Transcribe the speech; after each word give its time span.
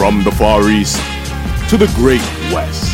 From 0.00 0.24
the 0.24 0.32
Far 0.32 0.70
East 0.70 0.96
to 1.68 1.76
the 1.76 1.92
Great 1.94 2.22
West, 2.54 2.84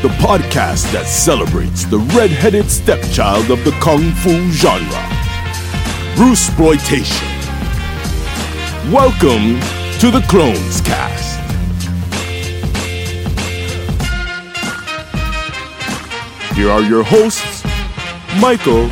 the 0.00 0.10
podcast 0.22 0.92
that 0.92 1.06
celebrates 1.06 1.86
the 1.86 1.98
red-headed 2.14 2.70
stepchild 2.70 3.50
of 3.50 3.64
the 3.64 3.72
kung 3.82 4.12
fu 4.22 4.30
genre, 4.52 5.02
Bruce 6.14 6.46
Exploitation. 6.46 7.26
Welcome 8.92 9.58
to 9.98 10.12
the 10.12 10.24
Clones 10.28 10.80
Cast. 10.82 11.34
Here 16.54 16.70
are 16.70 16.82
your 16.82 17.02
hosts, 17.02 17.64
Michael 18.40 18.88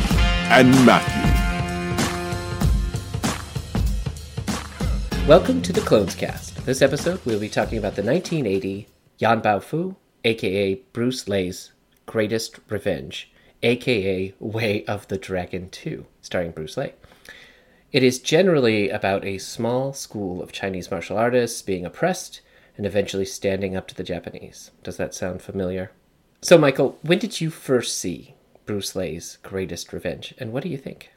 and 0.51 0.69
Matthew. 0.85 1.23
Welcome 5.25 5.61
to 5.61 5.71
the 5.71 5.79
Clones 5.79 6.15
Cast. 6.15 6.42
This 6.65 6.81
episode, 6.81 7.19
we'll 7.25 7.41
be 7.41 7.49
talking 7.49 7.77
about 7.77 7.97
the 7.97 8.03
1980 8.03 8.87
Yan 9.17 9.41
Bao 9.41 9.61
Fu, 9.61 9.97
aka 10.23 10.75
Bruce 10.93 11.27
Le's 11.27 11.73
Greatest 12.05 12.57
Revenge, 12.69 13.29
aka 13.61 14.33
Way 14.39 14.85
of 14.85 15.05
the 15.09 15.17
Dragon 15.17 15.69
2, 15.69 16.05
starring 16.21 16.51
Bruce 16.51 16.77
Le. 16.77 16.91
It 17.91 18.01
is 18.01 18.17
generally 18.17 18.89
about 18.89 19.25
a 19.25 19.39
small 19.39 19.91
school 19.91 20.41
of 20.41 20.53
Chinese 20.53 20.89
martial 20.89 21.17
artists 21.17 21.61
being 21.61 21.85
oppressed 21.85 22.39
and 22.77 22.85
eventually 22.85 23.25
standing 23.25 23.75
up 23.75 23.89
to 23.89 23.95
the 23.95 24.01
Japanese. 24.01 24.71
Does 24.83 24.95
that 24.95 25.13
sound 25.13 25.41
familiar? 25.41 25.91
So, 26.41 26.57
Michael, 26.57 26.97
when 27.01 27.19
did 27.19 27.41
you 27.41 27.49
first 27.49 27.97
see 27.97 28.35
Bruce 28.65 28.95
Le's 28.95 29.37
Greatest 29.43 29.91
Revenge, 29.91 30.33
and 30.37 30.53
what 30.53 30.63
do 30.63 30.69
you 30.69 30.77
think? 30.77 31.11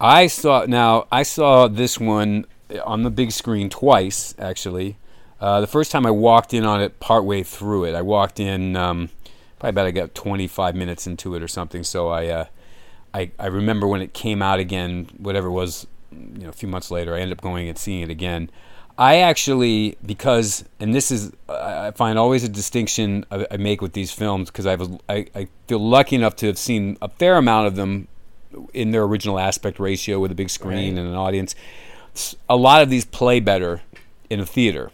I 0.00 0.26
saw 0.26 0.64
now. 0.66 1.06
I 1.12 1.22
saw 1.22 1.68
this 1.68 2.00
one 2.00 2.46
on 2.84 3.02
the 3.02 3.10
big 3.10 3.32
screen 3.32 3.70
twice, 3.70 4.34
actually. 4.38 4.96
Uh, 5.40 5.60
the 5.60 5.66
first 5.66 5.90
time 5.90 6.06
I 6.06 6.10
walked 6.10 6.54
in 6.54 6.64
on 6.64 6.80
it 6.80 6.98
partway 6.98 7.42
through 7.42 7.84
it. 7.84 7.94
I 7.94 8.02
walked 8.02 8.40
in 8.40 8.76
um, 8.76 9.10
probably 9.58 9.70
about 9.70 9.86
I 9.86 9.90
got 9.90 10.14
25 10.14 10.74
minutes 10.74 11.06
into 11.06 11.34
it 11.34 11.42
or 11.42 11.48
something. 11.48 11.84
So 11.84 12.08
I, 12.08 12.26
uh, 12.26 12.44
I, 13.12 13.30
I 13.38 13.46
remember 13.46 13.86
when 13.86 14.00
it 14.00 14.14
came 14.14 14.40
out 14.40 14.58
again, 14.58 15.08
whatever 15.18 15.48
it 15.48 15.52
was, 15.52 15.86
you 16.10 16.44
know, 16.44 16.48
a 16.48 16.52
few 16.52 16.68
months 16.68 16.90
later. 16.90 17.14
I 17.14 17.20
ended 17.20 17.38
up 17.38 17.42
going 17.42 17.68
and 17.68 17.76
seeing 17.76 18.02
it 18.02 18.10
again. 18.10 18.50
I 18.98 19.18
actually 19.18 19.98
because 20.06 20.64
and 20.80 20.94
this 20.94 21.10
is 21.10 21.30
I 21.50 21.90
find 21.90 22.18
always 22.18 22.44
a 22.44 22.48
distinction 22.48 23.26
I, 23.30 23.46
I 23.50 23.56
make 23.58 23.82
with 23.82 23.92
these 23.92 24.10
films 24.10 24.50
because 24.50 24.64
I, 24.64 24.78
I 25.06 25.26
I 25.34 25.48
feel 25.68 25.80
lucky 25.80 26.16
enough 26.16 26.34
to 26.36 26.46
have 26.46 26.56
seen 26.56 26.96
a 27.02 27.08
fair 27.10 27.36
amount 27.36 27.66
of 27.66 27.76
them 27.76 28.08
in 28.72 28.92
their 28.92 29.02
original 29.02 29.38
aspect 29.38 29.78
ratio 29.78 30.18
with 30.18 30.32
a 30.32 30.34
big 30.34 30.48
screen 30.48 30.94
right. 30.94 31.00
and 31.00 31.08
an 31.10 31.14
audience 31.14 31.54
a 32.48 32.56
lot 32.56 32.82
of 32.82 32.90
these 32.90 33.04
play 33.04 33.40
better 33.40 33.82
in 34.30 34.40
a 34.40 34.46
theater, 34.46 34.90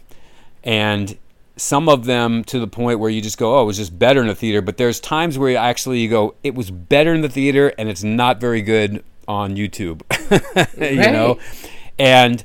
and 0.63 1.17
some 1.55 1.87
of 1.87 2.05
them 2.05 2.43
to 2.45 2.59
the 2.59 2.67
point 2.67 2.99
where 2.99 3.09
you 3.09 3.21
just 3.21 3.37
go, 3.37 3.57
oh, 3.57 3.63
it 3.63 3.65
was 3.65 3.77
just 3.77 3.97
better 3.97 4.21
in 4.21 4.27
the 4.27 4.35
theater. 4.35 4.61
But 4.61 4.77
there's 4.77 4.99
times 4.99 5.37
where 5.37 5.51
you 5.51 5.57
actually 5.57 5.99
you 5.99 6.09
go, 6.09 6.35
it 6.43 6.55
was 6.55 6.71
better 6.71 7.13
in 7.13 7.21
the 7.21 7.29
theater, 7.29 7.73
and 7.77 7.89
it's 7.89 8.03
not 8.03 8.39
very 8.39 8.61
good 8.61 9.03
on 9.27 9.55
YouTube. 9.55 10.01
you 10.93 10.99
right. 10.99 11.11
know, 11.11 11.39
and 11.99 12.43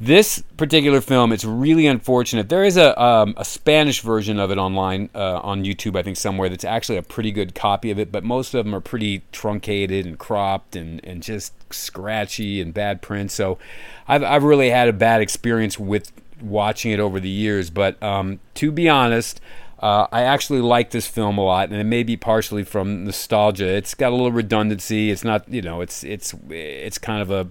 this 0.00 0.42
particular 0.56 1.00
film, 1.00 1.32
it's 1.32 1.44
really 1.44 1.86
unfortunate. 1.86 2.48
There 2.48 2.64
is 2.64 2.76
a, 2.76 3.00
um, 3.02 3.34
a 3.36 3.44
Spanish 3.44 4.00
version 4.00 4.38
of 4.38 4.50
it 4.50 4.58
online 4.58 5.10
uh, 5.14 5.40
on 5.40 5.64
YouTube, 5.64 5.98
I 5.98 6.02
think, 6.02 6.16
somewhere 6.16 6.48
that's 6.48 6.64
actually 6.64 6.98
a 6.98 7.02
pretty 7.02 7.32
good 7.32 7.54
copy 7.54 7.90
of 7.90 7.98
it, 7.98 8.12
but 8.12 8.22
most 8.22 8.54
of 8.54 8.64
them 8.64 8.74
are 8.74 8.80
pretty 8.80 9.22
truncated 9.32 10.06
and 10.06 10.18
cropped 10.18 10.76
and, 10.76 11.04
and 11.04 11.22
just 11.22 11.52
scratchy 11.72 12.60
and 12.60 12.72
bad 12.72 13.02
print. 13.02 13.32
So 13.32 13.58
I've, 14.06 14.22
I've 14.22 14.44
really 14.44 14.70
had 14.70 14.88
a 14.88 14.92
bad 14.92 15.20
experience 15.20 15.78
with 15.78 16.12
watching 16.40 16.92
it 16.92 17.00
over 17.00 17.18
the 17.18 17.28
years. 17.28 17.68
But 17.68 18.00
um, 18.02 18.38
to 18.54 18.70
be 18.70 18.88
honest, 18.88 19.40
uh, 19.80 20.06
I 20.10 20.22
actually 20.22 20.60
like 20.60 20.90
this 20.90 21.06
film 21.06 21.38
a 21.38 21.44
lot, 21.44 21.70
and 21.70 21.80
it 21.80 21.84
may 21.84 22.02
be 22.02 22.16
partially 22.16 22.64
from 22.64 23.04
nostalgia. 23.04 23.66
It's 23.66 23.94
got 23.94 24.10
a 24.10 24.14
little 24.14 24.32
redundancy. 24.32 25.10
It's 25.10 25.24
not, 25.24 25.48
you 25.48 25.62
know, 25.62 25.80
it's 25.80 26.02
it's 26.02 26.34
it's 26.50 26.98
kind 26.98 27.22
of 27.22 27.30
a 27.30 27.48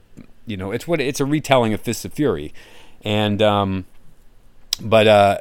you 0.47 0.57
know, 0.57 0.71
it's 0.71 0.87
what 0.87 0.99
it's 0.99 1.19
a 1.19 1.25
retelling 1.25 1.73
of 1.73 1.81
Fists 1.81 2.05
of 2.05 2.13
Fury, 2.13 2.53
and 3.03 3.41
um, 3.41 3.85
but 4.81 5.07
uh, 5.07 5.37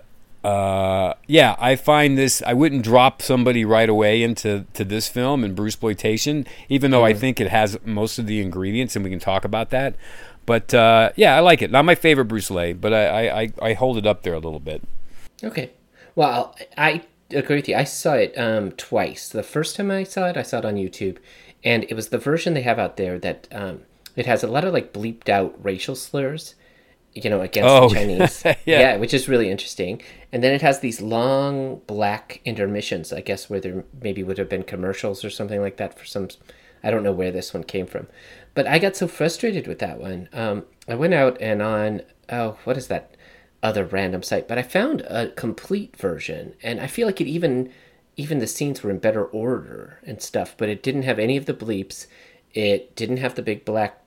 uh, 0.46 1.14
yeah, 1.26 1.56
I 1.58 1.76
find 1.76 2.18
this. 2.18 2.42
I 2.46 2.52
wouldn't 2.52 2.84
drop 2.84 3.22
somebody 3.22 3.64
right 3.64 3.88
away 3.88 4.22
into 4.22 4.66
to 4.74 4.84
this 4.84 5.08
film 5.08 5.42
and 5.42 5.56
Bruce 5.56 5.74
exploitation, 5.74 6.46
even 6.68 6.90
though 6.90 6.98
mm-hmm. 7.02 7.16
I 7.16 7.20
think 7.20 7.40
it 7.40 7.48
has 7.48 7.78
most 7.84 8.18
of 8.18 8.26
the 8.26 8.40
ingredients, 8.40 8.94
and 8.94 9.04
we 9.04 9.10
can 9.10 9.18
talk 9.18 9.44
about 9.44 9.70
that. 9.70 9.96
But 10.44 10.72
uh, 10.72 11.10
yeah, 11.16 11.36
I 11.36 11.40
like 11.40 11.62
it. 11.62 11.70
Not 11.70 11.84
my 11.84 11.94
favorite 11.94 12.26
Bruce 12.26 12.50
Lee, 12.50 12.72
but 12.72 12.94
I, 12.94 13.42
I, 13.42 13.52
I 13.60 13.72
hold 13.72 13.98
it 13.98 14.06
up 14.06 14.22
there 14.22 14.34
a 14.34 14.38
little 14.38 14.60
bit. 14.60 14.82
Okay. 15.42 15.70
Well, 16.14 16.56
I 16.78 17.02
agree 17.30 17.56
with 17.56 17.68
you. 17.68 17.74
I 17.74 17.84
saw 17.84 18.14
it 18.14 18.32
um, 18.38 18.70
twice. 18.72 19.28
The 19.28 19.42
first 19.42 19.74
time 19.74 19.90
I 19.90 20.04
saw 20.04 20.28
it, 20.28 20.36
I 20.36 20.42
saw 20.42 20.58
it 20.58 20.64
on 20.64 20.76
YouTube, 20.76 21.18
and 21.64 21.84
it 21.84 21.94
was 21.94 22.10
the 22.10 22.18
version 22.18 22.54
they 22.54 22.62
have 22.62 22.78
out 22.78 22.96
there 22.96 23.18
that 23.18 23.48
um, 23.50 23.82
it 24.16 24.26
has 24.26 24.42
a 24.42 24.48
lot 24.48 24.64
of 24.64 24.72
like 24.72 24.92
bleeped 24.92 25.28
out 25.28 25.54
racial 25.62 25.94
slurs, 25.94 26.54
you 27.12 27.30
know, 27.30 27.40
against 27.40 27.68
oh, 27.68 27.88
the 27.88 27.94
Chinese. 27.94 28.42
yeah. 28.44 28.54
yeah, 28.64 28.96
which 28.96 29.14
is 29.14 29.28
really 29.28 29.50
interesting. 29.50 30.02
And 30.32 30.42
then 30.42 30.52
it 30.52 30.62
has 30.62 30.80
these 30.80 31.00
long 31.00 31.80
black 31.86 32.40
intermissions, 32.44 33.12
I 33.12 33.20
guess, 33.20 33.48
where 33.48 33.60
there 33.60 33.84
maybe 34.02 34.22
would 34.22 34.38
have 34.38 34.48
been 34.48 34.62
commercials 34.62 35.24
or 35.24 35.30
something 35.30 35.60
like 35.60 35.76
that 35.76 35.98
for 35.98 36.04
some. 36.04 36.28
I 36.82 36.90
don't 36.90 37.02
know 37.02 37.12
where 37.12 37.32
this 37.32 37.52
one 37.52 37.64
came 37.64 37.86
from, 37.86 38.06
but 38.54 38.66
I 38.66 38.78
got 38.78 38.96
so 38.96 39.08
frustrated 39.08 39.66
with 39.66 39.78
that 39.80 39.98
one. 39.98 40.28
Um, 40.32 40.64
I 40.86 40.94
went 40.94 41.14
out 41.14 41.40
and 41.40 41.62
on 41.62 42.02
oh, 42.30 42.58
what 42.64 42.76
is 42.76 42.88
that 42.88 43.16
other 43.62 43.84
random 43.84 44.22
site? 44.22 44.48
But 44.48 44.58
I 44.58 44.62
found 44.62 45.02
a 45.02 45.30
complete 45.30 45.96
version, 45.96 46.54
and 46.62 46.80
I 46.80 46.86
feel 46.86 47.06
like 47.06 47.20
it 47.20 47.26
even 47.26 47.72
even 48.16 48.38
the 48.38 48.46
scenes 48.46 48.82
were 48.82 48.90
in 48.90 48.98
better 48.98 49.24
order 49.24 50.00
and 50.04 50.22
stuff, 50.22 50.54
but 50.56 50.68
it 50.68 50.82
didn't 50.82 51.02
have 51.02 51.18
any 51.18 51.36
of 51.36 51.46
the 51.46 51.54
bleeps. 51.54 52.06
It 52.54 52.96
didn't 52.96 53.18
have 53.18 53.34
the 53.34 53.42
big 53.42 53.64
black 53.66 54.00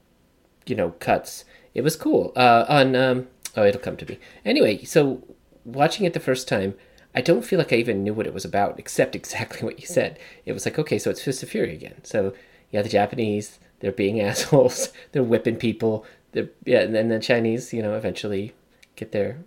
you 0.66 0.76
know 0.76 0.92
cuts. 1.00 1.46
It 1.74 1.82
was 1.82 1.96
cool. 1.96 2.34
Uh, 2.36 2.66
on 2.68 2.96
um, 2.96 3.28
oh, 3.56 3.66
it'll 3.66 3.82
come 3.82 3.98
to 3.98 4.06
me 4.06 4.20
anyway. 4.44 4.84
So 4.84 5.24
watching 5.66 6.06
it 6.06 6.14
the 6.14 6.20
first 6.20 6.48
time, 6.48 6.76
I 7.14 7.22
don't 7.22 7.46
feel 7.46 7.60
like 7.60 7.74
I 7.74 7.78
even 7.78 8.04
knew 8.04 8.14
what 8.14 8.28
it 8.28 8.34
was 8.34 8.46
about, 8.46 8.80
except 8.80 9.16
exactly 9.22 9.64
what 9.66 9.80
you 9.80 9.88
said. 9.88 10.20
It 10.46 10.54
was 10.54 10.66
like, 10.66 10.80
okay, 10.80 11.00
so 11.00 11.10
it's 11.10 11.24
Fist 11.24 11.44
of 11.44 11.50
Fury 11.50 11.74
again. 11.74 12.04
So 12.04 12.34
yeah, 12.72 12.82
the 12.82 12.90
Japanese, 12.90 13.60
they're 13.80 13.92
being 13.92 14.20
assholes. 14.22 14.92
they're 15.12 15.24
whipping 15.24 15.58
people. 15.58 16.06
They're 16.32 16.50
yeah, 16.66 16.82
and 16.82 16.94
then 16.94 17.10
the 17.10 17.20
Chinese, 17.20 17.74
you 17.74 17.82
know, 17.82 17.96
eventually 17.96 18.54
get 18.96 19.12
their 19.12 19.40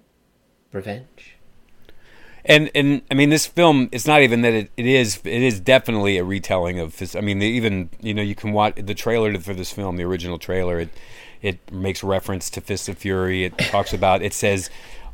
revenge. 0.73 1.37
And 2.45 2.71
and 2.75 3.03
I 3.11 3.15
mean, 3.15 3.31
this 3.31 3.47
film. 3.47 3.89
It's 3.93 4.07
not 4.07 4.23
even 4.23 4.43
that 4.43 4.53
it, 4.53 4.71
it 4.77 4.87
is. 4.87 5.21
It 5.25 5.43
is 5.43 5.61
definitely 5.61 6.19
a 6.19 6.25
retelling 6.25 6.81
of. 6.81 7.01
I 7.17 7.21
mean, 7.21 7.41
even 7.41 7.91
you 8.01 8.15
know, 8.15 8.23
you 8.23 8.35
can 8.35 8.53
watch 8.53 8.75
the 8.77 8.95
trailer 8.95 9.39
for 9.39 9.55
this 9.55 9.73
film, 9.73 9.97
the 9.97 10.05
original 10.05 10.39
trailer. 10.39 10.81
It 10.81 10.89
it 11.41 11.73
makes 11.73 12.03
reference 12.03 12.51
to 12.51 12.61
Fist 12.61 12.89
of 12.89 12.99
Fury. 12.99 13.45
It 13.45 13.57
talks 13.59 13.93
about. 13.93 14.23
It 14.23 14.35
says, 14.35 14.71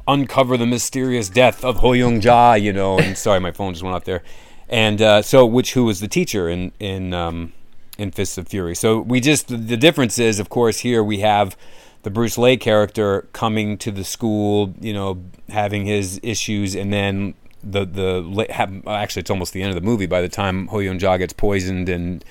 "Uncover 0.07 0.57
the 0.57 0.67
mysterious 0.67 1.29
death 1.29 1.63
of 1.65 1.79
Huo 1.79 1.99
Yuanjia." 1.99 2.61
You 2.61 2.73
know, 2.73 2.99
and 2.99 3.17
sorry, 3.27 3.41
my 3.41 3.53
phone 3.53 3.75
just 3.75 3.83
went 3.83 3.95
off 3.95 4.05
there. 4.05 4.23
And 4.69 5.03
uh, 5.03 5.23
so, 5.23 5.45
which 5.45 5.75
who 5.75 5.85
was 5.85 6.01
the 6.01 6.09
teacher 6.09 6.49
in 6.49 6.73
in 6.81 7.13
um, 7.13 7.53
in 7.99 8.11
Fist 8.11 8.39
of 8.39 8.49
Fury? 8.49 8.75
So 8.75 9.01
we 9.01 9.21
just 9.21 9.49
the 9.49 9.77
difference 9.77 10.19
is, 10.19 10.41
of 10.41 10.49
course, 10.49 10.81
here 10.81 11.05
we 11.05 11.21
have 11.21 11.59
the 12.03 12.11
Bruce 12.11 12.39
Lee 12.39 12.57
character 12.57 13.27
coming 13.33 13.77
to 13.79 13.91
the 13.91 14.05
school, 14.05 14.75
you 14.81 14.93
know, 14.93 15.23
having 15.49 15.85
his 15.85 16.21
issues, 16.23 16.75
and 16.75 16.93
then 16.93 17.35
the 17.63 17.85
the 17.85 18.47
actually 18.87 19.21
it's 19.21 19.31
almost 19.31 19.53
the 19.53 19.63
end 19.63 19.71
of 19.71 19.75
the 19.75 19.87
movie 19.87 20.07
by 20.07 20.21
the 20.21 20.29
time 20.29 20.69
Huo 20.69 20.85
Yuanjia 20.85 21.19
gets 21.19 21.33
poisoned, 21.33 21.89
and 21.89 22.25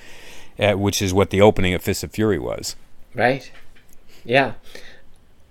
uh, 0.58 0.72
which 0.74 1.02
is 1.02 1.12
what 1.12 1.30
the 1.30 1.40
opening 1.40 1.74
of 1.74 1.82
Fist 1.82 2.02
of 2.02 2.12
Fury 2.12 2.38
was. 2.38 2.76
Right. 3.14 3.50
Yeah. 4.24 4.54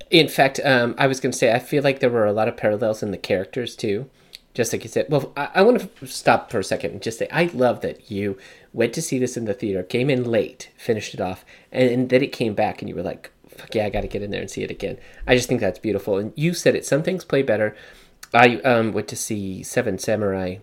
In 0.10 0.30
fact, 0.30 0.60
um, 0.64 0.96
I 0.98 1.08
was 1.08 1.20
going 1.20 1.32
to 1.32 1.38
say 1.38 1.54
I 1.54 1.60
feel 1.60 1.84
like 1.84 2.00
there 2.00 2.10
were 2.10 2.26
a 2.26 2.34
lot 2.34 2.48
of 2.48 2.58
parallels 2.58 3.04
in 3.04 3.12
the 3.12 3.18
characters 3.18 3.76
too. 3.76 4.10
Just 4.54 4.74
like 4.74 4.84
you 4.84 4.90
said. 4.90 5.06
Well, 5.10 5.32
I, 5.38 5.50
I 5.56 5.62
want 5.62 5.98
to 6.00 6.08
stop 6.08 6.50
for 6.50 6.58
a 6.58 6.64
second 6.64 6.92
and 6.92 7.02
just 7.02 7.20
say 7.20 7.28
I 7.32 7.46
love 7.54 7.82
that 7.82 8.10
you 8.10 8.40
went 8.74 8.94
to 8.94 9.02
see 9.02 9.20
this 9.20 9.38
in 9.38 9.46
the 9.46 9.54
theater, 9.54 9.84
came 9.84 10.10
in 10.10 10.24
late, 10.24 10.72
finished 10.78 11.14
it 11.14 11.22
off, 11.22 11.46
and, 11.72 11.90
and 11.90 12.10
then 12.10 12.24
it 12.24 12.32
came 12.32 12.56
back, 12.56 12.82
and 12.82 12.90
you 12.90 12.96
were 12.96 13.04
like, 13.04 13.32
fuck 13.58 13.74
yeah, 13.76 13.86
I 13.86 13.90
got 13.90 14.02
to 14.02 14.08
get 14.08 14.22
in 14.22 14.32
there 14.32 14.42
and 14.42 14.50
see 14.50 14.64
it 14.64 14.72
again. 14.72 14.98
I 15.26 15.36
just 15.36 15.48
think 15.48 15.62
that's 15.62 15.80
beautiful. 15.80 16.18
And 16.18 16.34
you 16.36 16.54
said 16.54 16.76
it. 16.76 16.86
Some 16.86 17.04
things 17.04 17.26
play 17.26 17.42
better. 17.42 17.76
I 18.34 18.58
um, 18.58 18.92
went 18.92 19.08
to 19.10 19.16
see 19.16 19.64
Seven 19.64 19.98
Samurai 19.98 20.58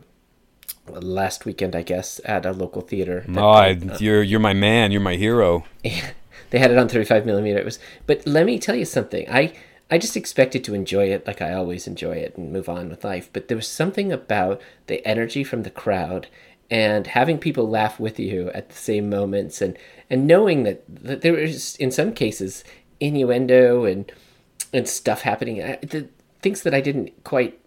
last 0.87 1.45
weekend, 1.45 1.75
I 1.75 1.83
guess, 1.83 2.21
at 2.25 2.45
a 2.47 2.53
local 2.53 2.83
theater. 2.83 3.25
No, 3.27 3.49
I, 3.49 3.73
uh, 3.73 3.97
you're 3.99 4.23
you're 4.23 4.41
my 4.41 4.53
man. 4.53 4.93
You're 4.93 5.01
my 5.01 5.17
hero. 5.17 5.65
they 5.83 6.59
had 6.59 6.71
it 6.71 6.79
on 6.79 6.89
35 6.89 7.27
millimeter. 7.27 7.59
It 7.59 7.65
was, 7.65 7.79
but 8.07 8.27
let 8.27 8.47
me 8.47 8.59
tell 8.59 8.75
you 8.75 8.85
something. 8.85 9.27
I 9.31 9.55
I 9.91 9.99
just 9.99 10.17
expected 10.17 10.65
to 10.65 10.75
enjoy 10.75 11.11
it 11.11 11.27
like 11.27 11.43
I 11.43 11.53
always 11.53 11.87
enjoy 11.87 12.17
it 12.17 12.37
and 12.37 12.53
move 12.53 12.69
on 12.69 12.89
with 12.89 13.05
life. 13.05 13.31
But 13.33 13.49
there 13.49 13.57
was 13.57 13.69
something 13.69 14.13
about 14.13 14.61
the 14.87 15.07
energy 15.07 15.45
from 15.45 15.63
the 15.63 15.71
crowd 15.71 16.29
and 16.71 17.09
having 17.09 17.39
people 17.39 17.69
laugh 17.69 18.01
with 18.01 18.19
you 18.19 18.51
at 18.51 18.71
the 18.71 18.75
same 18.75 19.11
moments 19.11 19.61
and 19.61 19.79
and 20.09 20.27
knowing 20.27 20.63
that, 20.65 20.83
that 20.89 21.21
there 21.21 21.37
is 21.37 21.77
in 21.77 21.91
some 21.91 22.13
cases 22.13 22.65
innuendo 23.05 23.85
and 23.85 24.11
and 24.73 24.89
stuff 24.89 25.23
happening. 25.23 25.59
The 25.59 26.09
things 26.43 26.63
that 26.63 26.75
I 26.75 26.81
didn't 26.81 27.25
quite 27.25 27.61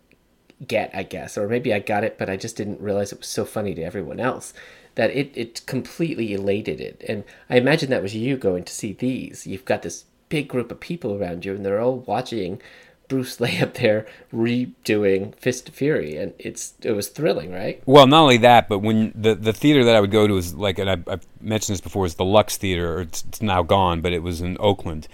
get, 0.65 0.91
I 0.93 1.03
guess, 1.03 1.37
or 1.37 1.47
maybe 1.47 1.73
I 1.73 1.79
got 1.79 2.03
it, 2.03 2.17
but 2.17 2.29
I 2.29 2.35
just 2.35 2.57
didn't 2.57 2.81
realize 2.81 3.11
it 3.11 3.19
was 3.19 3.27
so 3.27 3.45
funny 3.45 3.73
to 3.75 3.83
everyone 3.83 4.19
else 4.19 4.53
that 4.95 5.11
it, 5.11 5.31
it 5.35 5.65
completely 5.67 6.33
elated 6.33 6.81
it. 6.81 7.03
And 7.07 7.23
I 7.49 7.57
imagine 7.57 7.89
that 7.91 8.01
was 8.01 8.15
you 8.15 8.35
going 8.35 8.63
to 8.63 8.73
see 8.73 8.93
these. 8.93 9.45
You've 9.45 9.65
got 9.65 9.83
this 9.83 10.05
big 10.29 10.47
group 10.47 10.71
of 10.71 10.79
people 10.79 11.13
around 11.13 11.45
you, 11.45 11.53
and 11.53 11.65
they're 11.65 11.79
all 11.79 11.99
watching 11.99 12.61
Bruce 13.07 13.39
Lee 13.39 13.61
up 13.61 13.75
there 13.75 14.05
redoing 14.33 15.33
Fist 15.35 15.69
of 15.69 15.75
Fury, 15.75 16.17
and 16.17 16.33
it's 16.37 16.73
it 16.81 16.91
was 16.91 17.07
thrilling, 17.07 17.53
right? 17.53 17.81
Well, 17.85 18.05
not 18.05 18.23
only 18.23 18.37
that, 18.37 18.67
but 18.67 18.79
when 18.79 19.13
the 19.15 19.33
the 19.35 19.53
theater 19.53 19.83
that 19.85 19.95
I 19.95 20.01
would 20.01 20.11
go 20.11 20.27
to 20.27 20.35
is 20.35 20.53
like, 20.53 20.77
and 20.77 20.89
I, 20.89 20.97
I've 21.07 21.25
mentioned 21.39 21.75
this 21.75 21.81
before, 21.81 22.05
is 22.05 22.15
the 22.15 22.25
Lux 22.25 22.57
Theater. 22.57 23.01
It's, 23.01 23.23
it's 23.27 23.41
now 23.41 23.63
gone, 23.63 24.01
but 24.01 24.11
it 24.11 24.23
was 24.23 24.41
in 24.41 24.57
Oakland, 24.59 25.07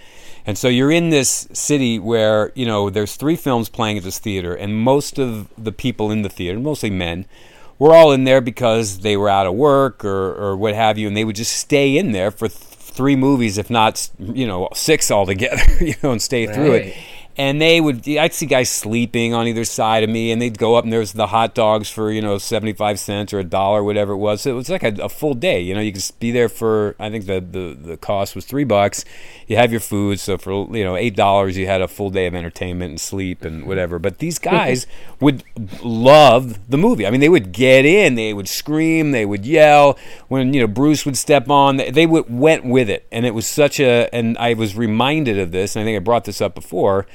and 0.44 0.58
so 0.58 0.68
you're 0.68 0.90
in 0.90 1.10
this 1.10 1.48
city 1.52 1.98
where 1.98 2.50
you 2.54 2.66
know 2.66 2.90
there's 2.90 3.14
three 3.14 3.36
films 3.36 3.68
playing 3.68 3.98
at 3.98 4.04
this 4.04 4.18
theater, 4.18 4.54
and 4.54 4.76
most 4.76 5.18
of 5.18 5.48
the 5.56 5.72
people 5.72 6.10
in 6.10 6.22
the 6.22 6.28
theater, 6.28 6.58
mostly 6.58 6.90
men, 6.90 7.26
were 7.78 7.94
all 7.94 8.10
in 8.10 8.24
there 8.24 8.40
because 8.40 9.00
they 9.00 9.16
were 9.16 9.28
out 9.28 9.46
of 9.46 9.54
work 9.54 10.04
or 10.04 10.34
or 10.34 10.56
what 10.56 10.74
have 10.74 10.98
you, 10.98 11.06
and 11.06 11.16
they 11.16 11.24
would 11.24 11.36
just 11.36 11.56
stay 11.56 11.96
in 11.96 12.12
there 12.12 12.30
for. 12.30 12.48
Th- 12.48 12.70
three 12.94 13.16
movies 13.16 13.58
if 13.58 13.70
not 13.70 14.08
you 14.20 14.46
know 14.46 14.68
six 14.72 15.10
altogether 15.10 15.64
you 15.84 15.94
know 16.00 16.12
and 16.12 16.22
stay 16.22 16.46
right. 16.46 16.54
through 16.54 16.72
it 16.74 16.96
and 17.36 17.60
they 17.60 17.80
would 17.80 18.06
i'd 18.08 18.32
see 18.32 18.46
guys 18.46 18.70
sleeping 18.70 19.34
on 19.34 19.46
either 19.46 19.64
side 19.64 20.04
of 20.04 20.10
me 20.10 20.30
and 20.30 20.40
they'd 20.40 20.58
go 20.58 20.76
up 20.76 20.84
and 20.84 20.92
there 20.92 21.00
was 21.00 21.14
the 21.14 21.28
hot 21.28 21.54
dogs 21.54 21.90
for 21.90 22.10
you 22.10 22.20
know 22.20 22.38
75 22.38 22.98
cents 22.98 23.32
or 23.32 23.40
a 23.40 23.44
dollar 23.44 23.82
whatever 23.82 24.12
it 24.12 24.18
was. 24.18 24.42
So 24.42 24.50
it 24.50 24.54
was 24.54 24.68
like 24.68 24.82
a, 24.82 24.94
a, 25.02 25.08
full 25.08 25.34
day 25.34 25.60
you 25.60 25.74
know 25.74 25.80
you 25.80 25.92
could 25.92 26.04
be 26.20 26.30
there 26.30 26.48
for 26.48 26.96
i 26.98 27.10
think 27.10 27.26
the, 27.26 27.40
the, 27.40 27.74
the 27.74 27.96
cost 27.96 28.34
was 28.34 28.44
three 28.44 28.64
bucks. 28.64 29.04
You 29.46 29.56
have 29.56 29.70
your 29.70 29.80
food 29.80 30.20
so 30.20 30.38
for 30.38 30.52
you 30.76 30.84
know 30.84 30.96
eight 30.96 31.16
dollars 31.16 31.56
you 31.56 31.66
had 31.66 31.82
a 31.82 31.88
full 31.88 32.10
day 32.10 32.26
of 32.26 32.34
entertainment 32.34 32.90
and 32.90 33.00
sleep 33.00 33.44
and 33.44 33.66
whatever. 33.66 33.98
But 33.98 34.18
these 34.18 34.38
guys 34.54 34.86
would 35.20 35.42
love 35.82 36.70
the 36.70 36.78
movie. 36.78 37.06
I 37.06 37.10
mean 37.10 37.20
they 37.20 37.28
would 37.28 37.52
get 37.52 37.84
in 37.84 38.14
they 38.14 38.32
would 38.32 38.48
scream 38.48 39.10
they 39.10 39.26
would 39.26 39.44
yell. 39.44 39.98
When 40.28 40.54
you 40.54 40.60
know 40.60 40.66
bruce 40.66 41.04
would 41.04 41.16
step 41.16 41.48
on 41.50 41.76
they, 41.76 41.90
they 41.90 42.06
would, 42.06 42.26
went 42.28 42.64
with 42.64 42.88
it. 42.88 43.06
And 43.10 43.26
it 43.26 43.34
was 43.34 43.46
such 43.46 43.80
a 43.80 44.08
and 44.14 44.38
i 44.38 44.54
was 44.54 44.76
reminded 44.76 45.38
of 45.38 45.50
this 45.50 45.74
and 45.74 45.82
i 45.82 45.84
think 45.84 45.96
i 45.96 45.98
brought 45.98 46.24
this 46.24 46.40
up 46.40 46.54
before 46.54 47.06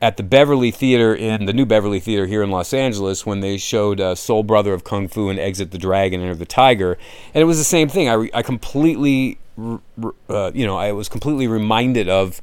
at 0.00 0.16
the 0.16 0.22
Beverly 0.22 0.70
Theater 0.70 1.14
in 1.14 1.46
the 1.46 1.52
new 1.52 1.66
Beverly 1.66 2.00
Theater 2.00 2.26
here 2.26 2.42
in 2.42 2.50
Los 2.50 2.72
Angeles 2.72 3.26
when 3.26 3.40
they 3.40 3.56
showed 3.56 4.00
uh, 4.00 4.14
Soul 4.14 4.42
Brother 4.42 4.72
of 4.72 4.84
Kung 4.84 5.08
Fu 5.08 5.28
and 5.28 5.38
Exit 5.38 5.70
the 5.70 5.78
Dragon, 5.78 6.20
and 6.20 6.28
Enter 6.28 6.38
the 6.38 6.46
Tiger, 6.46 6.96
and 7.34 7.42
it 7.42 7.44
was 7.44 7.58
the 7.58 7.64
same 7.64 7.88
thing. 7.88 8.08
I, 8.08 8.12
re- 8.14 8.30
I 8.32 8.42
completely, 8.42 9.38
uh, 9.58 10.52
you 10.54 10.66
know, 10.66 10.76
I 10.76 10.92
was 10.92 11.08
completely 11.08 11.48
reminded 11.48 12.08
of 12.08 12.40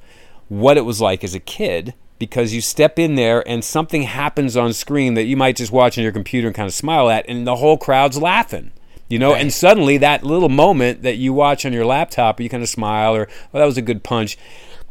what 0.50 0.78
it 0.78 0.86
was 0.86 1.00
like 1.00 1.24
as 1.24 1.34
a 1.34 1.40
kid 1.40 1.94
because 2.20 2.54
you 2.54 2.62
step 2.62 2.98
in 2.98 3.16
there 3.16 3.48
and 3.48 3.64
something 3.64 4.04
happens 4.04 4.56
on 4.56 4.74
screen 4.74 5.16
that 5.16 5.24
you 5.24 5.36
might 5.36 5.56
just 5.56 5.72
watch 5.72 5.98
on 5.98 6.04
your 6.04 6.14
computer 6.14 6.48
and 6.48 6.56
kind 6.56 6.68
of 6.68 6.74
smile 6.74 7.10
at, 7.10 7.26
and 7.28 7.48
the 7.48 7.58
whole 7.58 7.78
crowd's 7.78 8.18
laughing. 8.18 8.72
You 9.08 9.20
know, 9.20 9.34
right. 9.34 9.42
and 9.42 9.54
suddenly 9.54 9.98
that 10.00 10.24
little 10.24 10.50
moment 10.50 11.04
that 11.04 11.18
you 11.18 11.32
watch 11.32 11.64
on 11.64 11.74
your 11.74 11.86
laptop, 11.86 12.42
you 12.42 12.50
kind 12.50 12.64
of 12.64 12.70
smile 12.70 13.16
or, 13.16 13.28
"Well, 13.52 13.62
that 13.62 13.66
was 13.68 13.78
a 13.78 13.84
good 13.84 14.04
punch." 14.04 14.36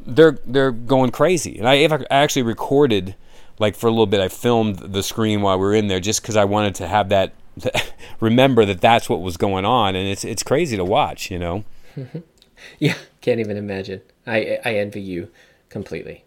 They're 0.07 0.39
they're 0.47 0.73
going 0.73 1.11
crazy. 1.11 1.59
And 1.59 1.69
I, 1.69 1.85
I 1.85 2.07
actually 2.11 2.43
recorded 2.43 3.15
like 3.59 3.75
for 3.77 3.87
a 3.87 3.91
little 3.91 4.07
bit. 4.07 4.21
I 4.21 4.29
filmed 4.29 4.79
the 4.79 5.03
screen 5.03 5.43
while 5.43 5.59
we 5.59 5.65
were 5.65 5.75
in 5.75 5.89
there 5.89 6.01
just 6.01 6.23
because 6.23 6.37
I 6.37 6.45
wanted 6.45 6.75
to 6.77 6.89
have 6.89 7.09
that 7.11 7.33
remember 8.21 8.65
that 8.65 8.81
that's 8.81 9.09
what 9.09 9.21
was 9.21 9.37
going 9.37 9.65
on, 9.65 9.95
and 9.95 10.09
it's 10.09 10.25
it's 10.25 10.43
crazy 10.43 10.77
to 10.77 10.85
watch. 10.85 11.31
You 11.31 11.39
know. 11.39 11.65
yeah, 12.79 12.95
can't 13.21 13.41
even 13.41 13.57
imagine. 13.57 14.03
I 14.27 14.59
I 14.65 14.77
envy 14.77 15.01
you 15.01 15.29
completely. 15.69 16.25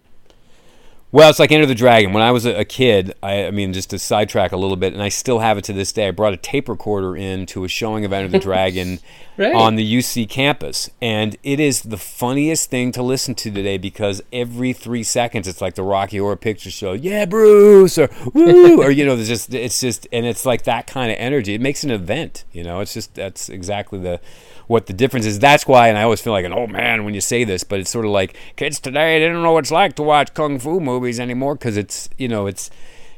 Well, 1.09 1.30
it's 1.30 1.39
like 1.39 1.54
Enter 1.54 1.65
the 1.65 1.74
Dragon. 1.74 2.12
When 2.12 2.21
I 2.21 2.31
was 2.31 2.45
a 2.45 2.65
kid, 2.65 3.15
I, 3.24 3.45
I, 3.45 3.51
mean, 3.51 3.71
just 3.71 3.92
to 3.92 4.00
sidetrack 4.00 4.51
a 4.51 4.57
little 4.57 4.75
bit, 4.75 4.92
and 4.92 5.01
I 5.01 5.07
still 5.07 5.39
have 5.39 5.57
it 5.57 5.63
to 5.65 5.74
this 5.74 5.94
day. 5.94 6.09
I 6.09 6.12
brought 6.12 6.33
a 6.33 6.38
tape 6.38 6.68
recorder 6.68 7.15
in 7.15 7.45
to 7.48 7.63
a 7.63 7.69
showing 7.69 8.04
of 8.04 8.12
Enter 8.12 8.27
the 8.27 8.39
Dragon 8.44 9.00
right. 9.38 9.56
on 9.56 9.75
the 9.75 9.95
UC 9.98 10.27
campus, 10.27 10.89
and 11.01 11.38
it 11.44 11.62
is 11.62 11.83
the 11.83 11.98
funniest 11.98 12.69
thing 12.69 12.92
to 12.92 13.01
listen 13.01 13.36
to 13.36 13.50
today 13.50 13.77
because 13.77 14.21
every 14.33 14.74
three 14.74 15.04
seconds 15.04 15.48
it's 15.48 15.62
like 15.62 15.75
the 15.75 15.83
Rocky 15.83 16.18
Horror 16.18 16.36
Picture 16.36 16.71
Show, 16.71 16.92
yeah, 16.92 17.24
Bruce, 17.24 17.98
or 17.98 18.09
woo, 18.33 18.81
or 18.83 18.92
you 18.92 19.06
know, 19.06 19.15
there's 19.15 19.30
just 19.30 19.54
it's 19.54 19.80
just, 19.80 20.07
and 20.12 20.25
it's 20.25 20.45
like 20.45 20.63
that 20.63 20.88
kind 20.88 21.09
of 21.09 21.18
energy. 21.18 21.54
It 21.54 21.62
makes 21.62 21.86
an 21.86 21.92
event. 21.92 22.44
You 22.51 22.65
know, 22.65 22.81
it's 22.81 22.94
just 22.94 23.15
that's 23.15 23.48
exactly 23.48 24.00
the 24.00 24.19
what 24.68 24.86
the 24.86 24.94
difference 24.94 25.25
is. 25.25 25.40
That's 25.40 25.68
why, 25.68 25.88
and 25.88 25.98
I 25.98 26.04
always 26.04 26.22
feel 26.22 26.34
like 26.34 26.46
an 26.46 26.54
old 26.54 26.69
man 26.69 27.06
when 27.06 27.14
you 27.14 27.22
say 27.22 27.44
this, 27.44 27.64
but 27.64 27.80
it's 27.80 27.90
sort 27.90 28.06
of 28.06 28.12
like 28.12 28.38
kids 28.56 28.80
today 28.80 29.19
they 29.19 29.28
don't 29.28 29.44
know 29.44 29.54
what 29.54 29.66
it's 29.66 29.72
like 29.72 29.96
to 29.96 30.04
watch 30.04 30.34
kung 30.34 30.60
fu 30.60 30.80
movies 30.80 31.19
anymore 31.19 31.56
because 31.56 31.78
it's 31.78 32.10
you 32.18 32.28
know 32.28 32.48
it's 32.48 32.69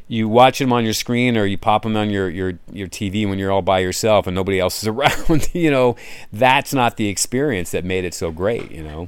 you 0.10 0.28
watch 0.28 0.58
them 0.58 0.74
on 0.74 0.84
your 0.84 0.94
screen 0.94 1.38
or 1.38 1.46
you 1.46 1.58
pop 1.58 1.84
them 1.84 1.96
on 1.96 2.10
your, 2.10 2.30
your, 2.30 2.60
your 2.74 2.88
TV 2.88 3.30
when 3.30 3.38
you're 3.38 3.52
all 3.52 3.62
by 3.62 3.78
yourself 3.78 4.26
and 4.26 4.36
nobody 4.36 4.60
else 4.60 4.82
is 4.82 4.88
around, 4.90 5.48
you 5.54 5.72
know, 5.72 5.96
that's 6.34 6.74
not 6.74 6.98
the 6.98 7.08
experience 7.08 7.72
that 7.72 7.86
made 7.86 8.04
it 8.04 8.14
so 8.16 8.32
great, 8.32 8.72
you 8.72 8.84
know? 8.84 9.08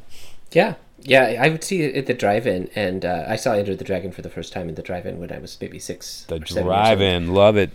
Yeah. 0.51 0.75
Yeah. 0.99 1.41
I 1.41 1.49
would 1.49 1.63
see 1.63 1.81
it 1.81 1.95
at 1.95 2.05
the 2.05 2.13
drive 2.13 2.45
in 2.45 2.69
and 2.75 3.03
uh, 3.03 3.25
I 3.27 3.35
saw 3.35 3.53
Enter 3.53 3.75
the 3.75 3.83
Dragon 3.83 4.11
for 4.11 4.21
the 4.21 4.29
first 4.29 4.53
time 4.53 4.69
in 4.69 4.75
the 4.75 4.83
drive 4.83 5.07
in 5.07 5.19
when 5.19 5.31
I 5.31 5.39
was 5.39 5.57
maybe 5.59 5.79
six. 5.79 6.25
The 6.25 6.37
drive 6.37 7.01
in. 7.01 7.33
Love 7.33 7.57
it. 7.57 7.71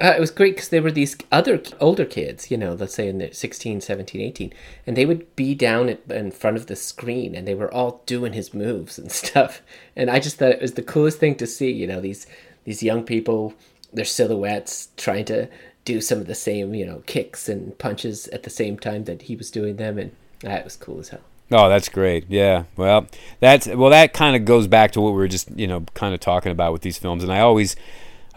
Uh, 0.00 0.14
it 0.16 0.20
was 0.20 0.30
great 0.30 0.54
because 0.54 0.70
there 0.70 0.82
were 0.82 0.90
these 0.90 1.14
other 1.30 1.62
older 1.78 2.06
kids, 2.06 2.50
you 2.50 2.56
know, 2.56 2.72
let's 2.72 2.94
say 2.94 3.06
in 3.06 3.18
the 3.18 3.32
16, 3.34 3.82
17, 3.82 4.20
18, 4.20 4.52
and 4.86 4.96
they 4.96 5.04
would 5.04 5.36
be 5.36 5.54
down 5.54 5.90
at, 5.90 6.00
in 6.10 6.30
front 6.30 6.56
of 6.56 6.66
the 6.66 6.76
screen 6.76 7.34
and 7.34 7.46
they 7.46 7.54
were 7.54 7.72
all 7.72 8.02
doing 8.06 8.32
his 8.32 8.54
moves 8.54 8.98
and 8.98 9.12
stuff. 9.12 9.60
And 9.94 10.10
I 10.10 10.18
just 10.18 10.38
thought 10.38 10.52
it 10.52 10.62
was 10.62 10.72
the 10.72 10.82
coolest 10.82 11.18
thing 11.18 11.34
to 11.36 11.46
see, 11.46 11.70
you 11.70 11.86
know, 11.86 12.00
these 12.00 12.26
these 12.64 12.82
young 12.82 13.04
people, 13.04 13.54
their 13.92 14.04
silhouettes 14.04 14.88
trying 14.96 15.24
to 15.26 15.48
do 15.84 16.00
some 16.00 16.18
of 16.18 16.26
the 16.26 16.34
same, 16.34 16.74
you 16.74 16.86
know, 16.86 17.02
kicks 17.06 17.48
and 17.48 17.76
punches 17.78 18.28
at 18.28 18.42
the 18.42 18.50
same 18.50 18.78
time 18.78 19.04
that 19.04 19.22
he 19.22 19.36
was 19.36 19.50
doing 19.50 19.76
them. 19.76 19.98
And 19.98 20.12
that 20.40 20.64
was 20.64 20.76
cool 20.76 21.00
as 21.00 21.08
hell. 21.10 21.20
Oh, 21.52 21.68
that's 21.68 21.88
great. 21.88 22.26
Yeah. 22.28 22.64
Well, 22.76 23.06
that's 23.40 23.66
well 23.66 23.90
that 23.90 24.14
kind 24.14 24.36
of 24.36 24.44
goes 24.46 24.66
back 24.66 24.92
to 24.92 25.00
what 25.00 25.10
we 25.10 25.18
were 25.18 25.28
just, 25.28 25.50
you 25.58 25.66
know, 25.66 25.84
kind 25.92 26.14
of 26.14 26.20
talking 26.20 26.52
about 26.52 26.72
with 26.72 26.82
these 26.82 26.96
films 26.96 27.22
and 27.22 27.32
I 27.32 27.40
always 27.40 27.76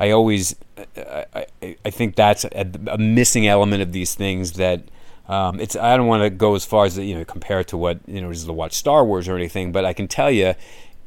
I 0.04 0.12
always, 0.12 0.54
I, 0.98 1.46
I, 1.86 1.90
think 1.90 2.16
that's 2.16 2.44
a, 2.44 2.70
a, 2.88 2.98
missing 2.98 3.48
element 3.48 3.82
of 3.82 3.94
these 3.94 4.16
things 4.16 4.54
that 4.54 4.82
um, 5.30 5.62
it's. 5.62 5.78
I 5.78 5.96
don't 5.96 6.08
want 6.08 6.24
to 6.24 6.30
go 6.30 6.56
as 6.56 6.66
far 6.66 6.84
as 6.84 6.98
you 6.98 7.16
know 7.16 7.24
compare 7.24 7.62
it 7.62 7.70
to 7.70 7.78
what 7.78 8.00
you 8.06 8.20
know 8.20 8.30
is 8.30 8.44
to 8.44 8.52
watch 8.52 8.74
Star 8.74 9.06
Wars 9.06 9.30
or 9.30 9.38
anything, 9.38 9.72
but 9.72 9.86
I 9.86 9.94
can 9.94 10.10
tell 10.10 10.30
you 10.30 10.56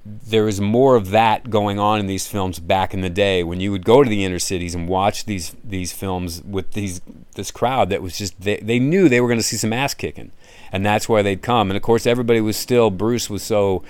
there 0.06 0.44
was 0.44 0.62
more 0.62 0.96
of 0.96 1.10
that 1.10 1.50
going 1.50 1.78
on 1.78 2.00
in 2.00 2.06
these 2.06 2.26
films 2.26 2.58
back 2.58 2.94
in 2.94 3.02
the 3.02 3.10
day 3.10 3.42
when 3.44 3.60
you 3.60 3.70
would 3.70 3.84
go 3.84 4.02
to 4.02 4.08
the 4.08 4.24
inner 4.24 4.38
cities 4.38 4.74
and 4.74 4.88
watch 4.88 5.26
these 5.26 5.54
these 5.62 5.92
films 5.92 6.42
with 6.42 6.72
these 6.72 7.02
this 7.34 7.50
crowd 7.50 7.90
that 7.90 8.00
was 8.00 8.16
just 8.16 8.40
they, 8.40 8.56
they 8.58 8.78
knew 8.78 9.10
they 9.10 9.20
were 9.20 9.28
going 9.28 9.38
to 9.38 9.42
see 9.42 9.58
some 9.58 9.74
ass 9.74 9.92
kicking 9.92 10.32
and 10.72 10.86
that's 10.86 11.06
why 11.06 11.20
they'd 11.20 11.42
come 11.42 11.70
and 11.70 11.76
of 11.76 11.82
course 11.82 12.06
everybody 12.06 12.40
was 12.40 12.56
still 12.56 12.88
Bruce 12.90 13.28
was 13.28 13.42
so 13.42 13.82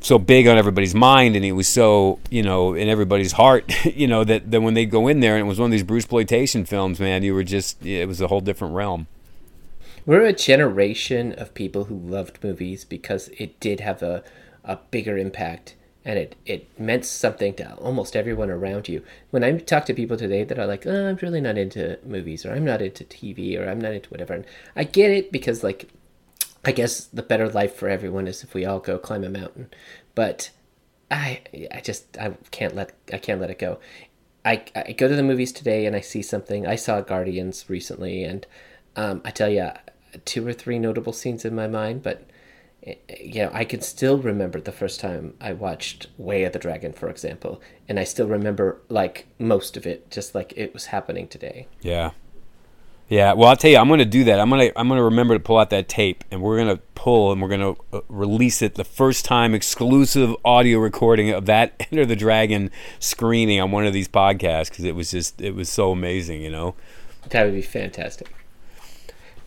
so 0.00 0.18
big 0.18 0.46
on 0.46 0.56
everybody's 0.56 0.94
mind 0.94 1.36
and 1.36 1.44
he 1.44 1.52
was 1.52 1.68
so 1.68 2.18
you 2.30 2.42
know 2.42 2.74
in 2.74 2.88
everybody's 2.88 3.32
heart 3.32 3.70
you 3.84 4.06
know 4.06 4.24
that, 4.24 4.50
that 4.50 4.60
when 4.60 4.74
they'd 4.74 4.90
go 4.90 5.08
in 5.08 5.20
there 5.20 5.36
and 5.36 5.44
it 5.44 5.48
was 5.48 5.58
one 5.58 5.66
of 5.66 5.72
these 5.72 5.82
bruce 5.82 6.04
exploitation 6.04 6.64
films 6.64 6.98
man 6.98 7.22
you 7.22 7.34
were 7.34 7.44
just 7.44 7.84
it 7.84 8.06
was 8.06 8.20
a 8.20 8.28
whole 8.28 8.40
different 8.40 8.74
realm 8.74 9.06
we're 10.06 10.24
a 10.24 10.32
generation 10.32 11.32
of 11.34 11.52
people 11.54 11.84
who 11.84 11.96
loved 11.96 12.42
movies 12.42 12.84
because 12.84 13.28
it 13.38 13.60
did 13.60 13.80
have 13.80 14.02
a, 14.02 14.24
a 14.64 14.76
bigger 14.90 15.18
impact 15.18 15.76
and 16.04 16.18
it, 16.18 16.36
it 16.46 16.80
meant 16.80 17.04
something 17.04 17.54
to 17.54 17.74
almost 17.74 18.16
everyone 18.16 18.50
around 18.50 18.88
you. 18.88 19.02
When 19.30 19.44
I 19.44 19.58
talk 19.58 19.84
to 19.86 19.94
people 19.94 20.16
today 20.16 20.44
that 20.44 20.58
are 20.58 20.66
like, 20.66 20.86
oh, 20.86 21.08
I'm 21.08 21.18
really 21.20 21.40
not 21.40 21.58
into 21.58 21.98
movies 22.04 22.46
or 22.46 22.52
I'm 22.52 22.64
not 22.64 22.80
into 22.80 23.04
TV 23.04 23.58
or 23.58 23.68
I'm 23.68 23.80
not 23.80 23.92
into 23.92 24.08
whatever, 24.08 24.32
and 24.32 24.46
I 24.74 24.84
get 24.84 25.10
it 25.10 25.30
because 25.30 25.62
like 25.62 25.88
I 26.64 26.72
guess 26.72 27.04
the 27.04 27.22
better 27.22 27.48
life 27.48 27.74
for 27.74 27.88
everyone 27.88 28.26
is 28.26 28.44
if 28.44 28.54
we 28.54 28.64
all 28.64 28.80
go 28.80 28.98
climb 28.98 29.24
a 29.24 29.30
mountain. 29.30 29.70
But 30.14 30.50
I 31.10 31.40
I 31.72 31.80
just 31.80 32.16
I 32.18 32.30
can't 32.50 32.74
let 32.74 32.92
I 33.12 33.18
can't 33.18 33.40
let 33.40 33.50
it 33.50 33.58
go. 33.58 33.78
I, 34.44 34.64
I 34.74 34.92
go 34.92 35.08
to 35.08 35.14
the 35.14 35.22
movies 35.22 35.52
today 35.52 35.86
and 35.86 35.94
I 35.94 36.00
see 36.00 36.22
something. 36.22 36.66
I 36.66 36.76
saw 36.76 37.00
Guardians 37.02 37.68
recently, 37.68 38.24
and 38.24 38.46
um, 38.96 39.20
I 39.24 39.30
tell 39.30 39.50
you, 39.50 39.70
two 40.24 40.46
or 40.46 40.52
three 40.52 40.78
notable 40.78 41.12
scenes 41.12 41.44
in 41.44 41.54
my 41.54 41.66
mind, 41.66 42.02
but 42.02 42.28
eh, 42.86 42.94
you 43.20 43.42
know, 43.42 43.50
I 43.52 43.64
can 43.64 43.82
still 43.82 44.18
remember 44.18 44.60
the 44.60 44.72
first 44.72 45.00
time 45.00 45.34
I 45.40 45.52
watched 45.52 46.06
Way 46.16 46.44
of 46.44 46.52
the 46.52 46.58
Dragon, 46.58 46.92
for 46.92 47.10
example, 47.10 47.60
and 47.88 48.00
I 48.00 48.04
still 48.04 48.26
remember 48.26 48.80
like 48.88 49.26
most 49.38 49.76
of 49.76 49.86
it, 49.86 50.10
just 50.10 50.34
like 50.34 50.54
it 50.56 50.72
was 50.72 50.86
happening 50.86 51.28
today. 51.28 51.68
Yeah, 51.82 52.12
yeah, 53.10 53.32
well, 53.32 53.48
I'll 53.48 53.56
tell 53.56 53.72
you, 53.72 53.76
I'm 53.76 53.88
going 53.88 53.98
to 53.98 54.04
do 54.04 54.22
that. 54.24 54.38
I'm 54.38 54.48
going 54.48 54.70
to 54.70 54.78
I'm 54.78 54.86
going 54.86 54.98
to 54.98 55.04
remember 55.04 55.34
to 55.34 55.40
pull 55.40 55.58
out 55.58 55.70
that 55.70 55.88
tape, 55.88 56.22
and 56.30 56.40
we're 56.40 56.56
going 56.56 56.76
to 56.76 56.80
pull 56.94 57.32
and 57.32 57.42
we're 57.42 57.48
going 57.48 57.74
to 57.74 57.82
uh, 57.92 58.00
release 58.08 58.62
it 58.62 58.76
the 58.76 58.84
first 58.84 59.24
time 59.24 59.52
exclusive 59.52 60.36
audio 60.44 60.78
recording 60.78 61.30
of 61.30 61.46
that 61.46 61.74
Enter 61.90 62.06
the 62.06 62.14
Dragon 62.14 62.70
screening 63.00 63.60
on 63.60 63.72
one 63.72 63.84
of 63.84 63.92
these 63.92 64.06
podcasts 64.06 64.70
because 64.70 64.84
it 64.84 64.94
was 64.94 65.10
just 65.10 65.40
it 65.40 65.56
was 65.56 65.68
so 65.68 65.90
amazing, 65.90 66.40
you 66.40 66.50
know. 66.50 66.76
That 67.30 67.46
would 67.46 67.54
be 67.54 67.62
fantastic. 67.62 68.32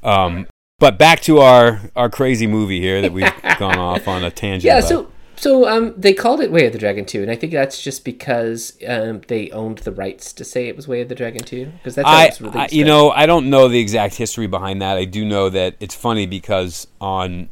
Um, 0.03 0.48
but 0.77 0.98
back 0.98 1.22
to 1.22 1.39
our 1.39 1.89
our 1.96 2.10
crazy 2.10 2.48
movie 2.48 2.82
here 2.82 3.01
that 3.01 3.13
we've 3.13 3.32
gone 3.60 3.79
off 3.79 4.10
on 4.10 4.25
a 4.25 4.29
tangent. 4.29 4.65
Yeah, 4.65 4.79
about. 4.79 4.89
so 4.89 5.12
So 5.36 5.68
um, 5.68 5.94
they 5.98 6.13
called 6.13 6.40
it 6.42 6.52
Way 6.52 6.66
of 6.68 6.74
the 6.74 6.80
Dragon 6.80 7.06
2, 7.06 7.22
and 7.22 7.32
I 7.32 7.36
think 7.36 7.52
that's 7.52 7.82
just 7.82 8.06
because 8.06 8.78
um, 8.88 9.22
they 9.28 9.50
owned 9.52 9.80
the 9.80 9.92
rights 9.92 10.32
to 10.34 10.44
say 10.46 10.68
it 10.68 10.75
was 10.75 10.88
Way 10.88 11.02
of 11.02 11.10
the 11.10 11.16
Dragon 11.16 11.44
2. 11.44 11.66
Because 11.66 11.96
that's 11.96 12.08
I, 12.08 12.25
it's. 12.25 12.42
I- 12.42 12.70
you 12.72 12.86
know, 12.86 13.12
I 13.12 13.25
don't 13.25 13.50
know 13.50 13.68
the 13.68 13.80
exact 13.80 14.16
history 14.16 14.48
behind 14.48 14.82
that. 14.82 14.98
I 14.98 15.06
do 15.06 15.25
know 15.25 15.50
that 15.50 15.75
it's 15.80 15.96
funny 15.96 16.25
because 16.25 16.88
on 17.02 17.50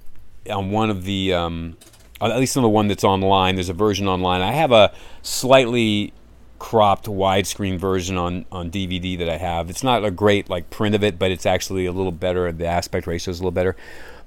on 0.49 0.71
one 0.71 0.89
of 0.89 1.03
the 1.03 1.33
um, 1.33 1.77
at 2.21 2.37
least 2.37 2.55
on 2.57 2.63
the 2.63 2.69
one 2.69 2.87
that's 2.87 3.03
online, 3.03 3.55
there's 3.55 3.69
a 3.69 3.73
version 3.73 4.07
online. 4.07 4.41
I 4.41 4.51
have 4.51 4.71
a 4.71 4.93
slightly 5.21 6.13
cropped 6.59 7.07
widescreen 7.07 7.79
version 7.79 8.17
on 8.17 8.45
on 8.51 8.69
DVD 8.69 9.17
that 9.17 9.29
I 9.29 9.37
have. 9.37 9.69
It's 9.69 9.83
not 9.83 10.05
a 10.05 10.11
great 10.11 10.49
like 10.49 10.69
print 10.69 10.93
of 10.93 11.03
it, 11.03 11.17
but 11.17 11.31
it's 11.31 11.45
actually 11.45 11.87
a 11.87 11.91
little 11.91 12.11
better. 12.11 12.51
The 12.51 12.67
aspect 12.67 13.07
ratio 13.07 13.31
is 13.31 13.39
a 13.39 13.41
little 13.41 13.51
better. 13.51 13.75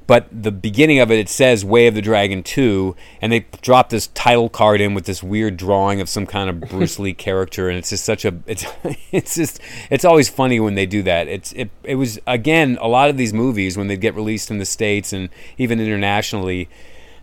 But 0.07 0.27
the 0.31 0.53
beginning 0.53 0.99
of 0.99 1.11
it, 1.11 1.19
it 1.19 1.29
says 1.29 1.65
"Way 1.65 1.87
of 1.87 1.95
the 1.95 2.03
Dragon 2.03 2.43
2," 2.43 2.95
and 3.23 3.33
they 3.33 3.47
drop 3.63 3.89
this 3.89 4.09
title 4.09 4.49
card 4.49 4.81
in 4.81 4.95
with 4.95 5.07
this 5.07 5.23
weird 5.23 5.57
drawing 5.57 6.01
of 6.01 6.09
some 6.09 6.27
kind 6.27 6.51
of 6.51 6.61
Bruce 6.71 6.99
Lee 6.99 7.15
character, 7.15 7.69
and 7.69 7.79
it's 7.79 7.91
just 7.91 8.05
such 8.05 8.25
a 8.25 8.35
it's 8.47 8.67
it's 9.13 9.35
just 9.35 9.61
it's 9.91 10.05
always 10.05 10.29
funny 10.29 10.61
when 10.61 10.75
they 10.75 10.87
do 10.87 11.03
that. 11.03 11.29
It's 11.29 11.53
it 11.53 11.71
it 11.83 11.95
was 11.95 12.19
again 12.27 12.79
a 12.81 12.89
lot 12.89 13.09
of 13.09 13.17
these 13.17 13.33
movies 13.33 13.77
when 13.77 13.87
they 13.87 13.97
get 13.97 14.15
released 14.15 14.51
in 14.51 14.59
the 14.59 14.67
states 14.67 15.13
and 15.13 15.29
even 15.59 15.81
internationally, 15.81 16.69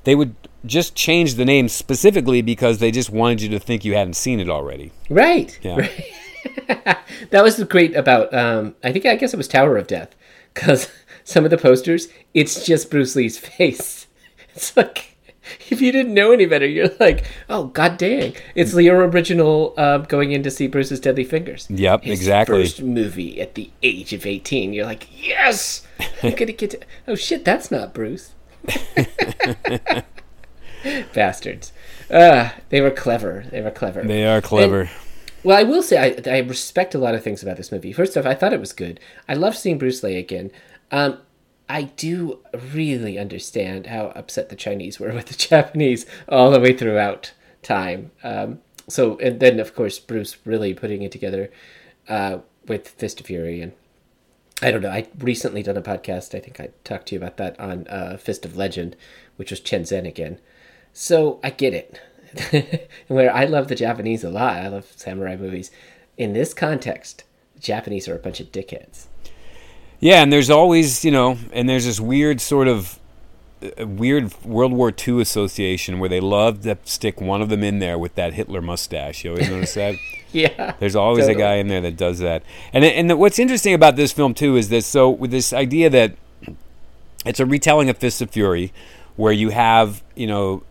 they 0.03 0.15
would 0.15 0.35
just 0.65 0.95
change 0.95 1.35
the 1.35 1.45
name 1.45 1.67
specifically 1.67 2.41
because 2.41 2.79
they 2.79 2.91
just 2.91 3.09
wanted 3.09 3.41
you 3.41 3.49
to 3.49 3.59
think 3.59 3.83
you 3.83 3.95
hadn't 3.95 4.15
seen 4.15 4.39
it 4.39 4.49
already. 4.49 4.91
Right. 5.09 5.57
Yeah. 5.61 5.77
right. 5.77 6.05
that 7.29 7.43
was 7.43 7.63
great 7.63 7.95
about, 7.95 8.33
um, 8.33 8.75
I 8.83 8.91
think, 8.91 9.05
I 9.05 9.15
guess 9.15 9.33
it 9.33 9.37
was 9.37 9.47
Tower 9.47 9.77
of 9.77 9.87
Death. 9.87 10.15
Because 10.53 10.89
some 11.23 11.45
of 11.45 11.51
the 11.51 11.57
posters, 11.57 12.07
it's 12.33 12.65
just 12.65 12.91
Bruce 12.91 13.15
Lee's 13.15 13.37
face. 13.37 14.07
It's 14.53 14.75
like, 14.75 15.15
if 15.69 15.81
you 15.81 15.93
didn't 15.93 16.13
know 16.13 16.33
any 16.33 16.45
better, 16.45 16.67
you're 16.67 16.89
like, 16.99 17.25
oh, 17.49 17.65
god 17.67 17.97
dang. 17.97 18.35
It's 18.53 18.73
the 18.73 18.89
original 18.89 19.73
um, 19.77 20.03
going 20.03 20.33
in 20.33 20.43
to 20.43 20.51
see 20.51 20.67
Bruce's 20.67 20.99
Deadly 20.99 21.23
Fingers. 21.23 21.67
Yep, 21.69 22.03
His 22.03 22.19
exactly. 22.19 22.63
First 22.63 22.81
movie 22.81 23.39
at 23.39 23.55
the 23.55 23.71
age 23.81 24.11
of 24.11 24.25
18. 24.25 24.73
You're 24.73 24.85
like, 24.85 25.07
yes! 25.11 25.87
I'm 26.23 26.35
to 26.35 26.51
get 26.51 26.71
to. 26.71 26.79
Oh, 27.07 27.15
shit, 27.15 27.45
that's 27.45 27.71
not 27.71 27.93
Bruce. 27.93 28.33
Bastards. 31.13 31.71
Uh, 32.09 32.49
they 32.69 32.81
were 32.81 32.91
clever. 32.91 33.45
They 33.49 33.61
were 33.61 33.71
clever. 33.71 34.03
They 34.03 34.25
are 34.25 34.41
clever. 34.41 34.89
Well, 35.43 35.57
I 35.57 35.63
will 35.63 35.81
say 35.81 35.97
I, 35.97 36.29
I 36.29 36.39
respect 36.39 36.93
a 36.93 36.99
lot 36.99 37.15
of 37.15 37.23
things 37.23 37.41
about 37.41 37.57
this 37.57 37.71
movie. 37.71 37.93
First 37.93 38.15
off, 38.15 38.25
I 38.25 38.35
thought 38.35 38.53
it 38.53 38.59
was 38.59 38.73
good. 38.73 38.99
I 39.27 39.33
love 39.33 39.55
seeing 39.55 39.77
Bruce 39.79 40.03
Lee 40.03 40.17
again. 40.17 40.51
Um, 40.91 41.19
I 41.69 41.83
do 41.83 42.39
really 42.73 43.17
understand 43.17 43.87
how 43.87 44.07
upset 44.07 44.49
the 44.49 44.55
Chinese 44.55 44.99
were 44.99 45.13
with 45.13 45.27
the 45.27 45.33
Japanese 45.49 46.05
all 46.27 46.51
the 46.51 46.59
way 46.59 46.73
throughout 46.73 47.31
time. 47.63 48.11
Um, 48.23 48.59
so, 48.89 49.17
and 49.19 49.39
then 49.39 49.59
of 49.59 49.73
course 49.73 49.99
Bruce 49.99 50.37
really 50.45 50.73
putting 50.73 51.01
it 51.01 51.11
together 51.11 51.49
uh, 52.09 52.39
with 52.67 52.89
Fist 52.89 53.21
of 53.21 53.27
Fury, 53.27 53.61
and 53.61 53.71
I 54.61 54.69
don't 54.69 54.81
know. 54.81 54.89
I 54.89 55.07
recently 55.17 55.63
done 55.63 55.77
a 55.77 55.81
podcast. 55.81 56.35
I 56.35 56.39
think 56.39 56.59
I 56.59 56.69
talked 56.83 57.07
to 57.07 57.15
you 57.15 57.21
about 57.21 57.37
that 57.37 57.59
on 57.59 57.87
uh, 57.87 58.17
Fist 58.17 58.45
of 58.45 58.57
Legend, 58.57 58.95
which 59.37 59.49
was 59.49 59.59
Chen 59.59 59.83
Zhen 59.83 60.07
again. 60.07 60.39
So 60.93 61.39
I 61.43 61.51
get 61.51 61.73
it. 61.73 62.89
Where 63.07 63.33
I 63.33 63.45
love 63.45 63.67
the 63.67 63.75
Japanese 63.75 64.23
a 64.23 64.29
lot. 64.29 64.57
I 64.57 64.67
love 64.67 64.91
samurai 64.95 65.35
movies. 65.35 65.71
In 66.17 66.33
this 66.33 66.53
context, 66.53 67.23
Japanese 67.59 68.07
are 68.07 68.15
a 68.15 68.19
bunch 68.19 68.39
of 68.39 68.51
dickheads. 68.51 69.07
Yeah, 70.01 70.21
and 70.23 70.33
there's 70.33 70.49
always, 70.49 71.05
you 71.05 71.11
know, 71.11 71.37
and 71.53 71.69
there's 71.69 71.85
this 71.85 71.99
weird 71.99 72.41
sort 72.41 72.67
of 72.67 72.99
uh, 73.63 73.87
weird 73.87 74.33
World 74.43 74.73
War 74.73 74.91
II 74.91 75.21
association 75.21 75.99
where 75.99 76.09
they 76.09 76.19
love 76.19 76.63
to 76.63 76.77
stick 76.83 77.21
one 77.21 77.41
of 77.41 77.49
them 77.49 77.63
in 77.63 77.77
there 77.79 77.97
with 77.99 78.15
that 78.15 78.33
Hitler 78.33 78.61
mustache. 78.61 79.23
You 79.23 79.31
always 79.31 79.49
notice 79.49 79.73
that? 79.75 79.95
Yeah. 80.33 80.75
There's 80.79 80.95
always 80.95 81.25
Totally. 81.25 81.43
a 81.43 81.45
guy 81.45 81.53
in 81.55 81.67
there 81.67 81.81
that 81.81 81.97
does 81.97 82.19
that. 82.19 82.43
And 82.71 82.85
and 82.85 83.19
what's 83.19 83.37
interesting 83.37 83.73
about 83.73 83.97
this 83.97 84.13
film 84.13 84.33
too 84.33 84.55
is 84.55 84.69
this 84.69 84.85
so 84.87 85.09
with 85.09 85.29
this 85.29 85.51
idea 85.51 85.89
that 85.89 86.13
it's 87.25 87.41
a 87.41 87.45
retelling 87.45 87.89
of 87.89 87.97
Fist 87.97 88.21
of 88.21 88.29
Fury 88.29 88.71
where 89.17 89.33
you 89.33 89.49
have, 89.49 90.01
you 90.15 90.27
know, 90.27 90.63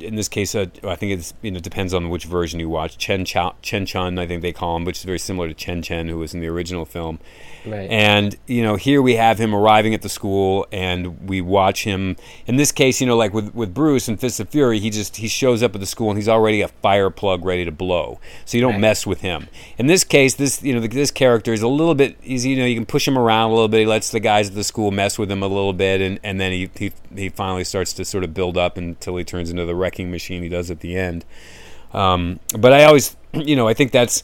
in 0.00 0.16
this 0.16 0.28
case, 0.28 0.54
uh, 0.54 0.66
I 0.84 0.94
think 0.96 1.12
it's 1.12 1.34
you 1.42 1.50
know 1.50 1.60
depends 1.60 1.92
on 1.94 2.08
which 2.10 2.24
version 2.24 2.60
you 2.60 2.68
watch. 2.68 2.98
Chen 2.98 3.24
Cha- 3.24 3.54
Chen 3.62 3.86
Chun, 3.86 4.18
I 4.18 4.26
think 4.26 4.42
they 4.42 4.52
call 4.52 4.76
him, 4.76 4.84
which 4.84 4.98
is 4.98 5.04
very 5.04 5.18
similar 5.18 5.48
to 5.48 5.54
Chen 5.54 5.82
Zhen, 5.82 6.08
who 6.08 6.18
was 6.18 6.34
in 6.34 6.40
the 6.40 6.48
original 6.48 6.84
film. 6.84 7.18
Right. 7.64 7.88
And 7.90 8.36
you 8.46 8.62
know, 8.62 8.76
here 8.76 9.00
we 9.00 9.14
have 9.16 9.38
him 9.38 9.54
arriving 9.54 9.94
at 9.94 10.02
the 10.02 10.08
school, 10.08 10.66
and 10.72 11.28
we 11.28 11.40
watch 11.40 11.84
him. 11.84 12.16
In 12.46 12.56
this 12.56 12.72
case, 12.72 13.00
you 13.00 13.06
know, 13.06 13.16
like 13.16 13.32
with 13.32 13.54
with 13.54 13.72
Bruce 13.74 14.08
and 14.08 14.18
Fist 14.20 14.40
of 14.40 14.48
Fury, 14.48 14.78
he 14.80 14.90
just 14.90 15.16
he 15.16 15.28
shows 15.28 15.62
up 15.62 15.74
at 15.74 15.80
the 15.80 15.86
school 15.86 16.10
and 16.10 16.18
he's 16.18 16.28
already 16.28 16.60
a 16.60 16.68
fire 16.68 17.10
plug 17.10 17.44
ready 17.44 17.64
to 17.64 17.72
blow. 17.72 18.18
So 18.44 18.56
you 18.56 18.60
don't 18.62 18.72
Right. 18.72 18.80
mess 18.80 19.06
with 19.06 19.20
him. 19.20 19.48
In 19.78 19.86
this 19.86 20.02
case, 20.04 20.34
this 20.34 20.62
you 20.62 20.74
know 20.74 20.80
this 20.86 21.10
character 21.10 21.52
is 21.52 21.62
a 21.62 21.68
little 21.68 21.94
bit. 21.94 22.16
He's 22.20 22.44
you 22.46 22.56
know 22.56 22.64
you 22.64 22.74
can 22.74 22.86
push 22.86 23.06
him 23.06 23.16
around 23.18 23.50
a 23.50 23.54
little 23.54 23.68
bit. 23.68 23.80
He 23.80 23.86
lets 23.86 24.10
the 24.10 24.20
guys 24.20 24.48
at 24.48 24.54
the 24.54 24.64
school 24.64 24.90
mess 24.90 25.18
with 25.18 25.30
him 25.30 25.42
a 25.42 25.46
little 25.48 25.72
bit, 25.72 26.00
and 26.00 26.18
and 26.24 26.40
then 26.40 26.52
he 26.52 26.70
he 26.76 26.92
he 27.14 27.28
finally 27.28 27.64
starts 27.64 27.92
to 27.92 28.04
sort 28.04 28.24
of 28.24 28.32
build 28.34 28.56
up 28.56 28.76
until 28.76 29.16
he 29.16 29.24
turns 29.24 29.50
into 29.50 29.64
the 29.66 29.74
wrecking 29.82 30.10
machine 30.10 30.42
he 30.42 30.48
does 30.48 30.70
at 30.70 30.80
the 30.80 30.96
end. 30.96 31.24
Um, 31.92 32.40
but 32.58 32.72
I 32.72 32.84
always, 32.84 33.16
you 33.32 33.56
know, 33.56 33.68
I 33.68 33.74
think 33.74 33.92
that's 33.92 34.22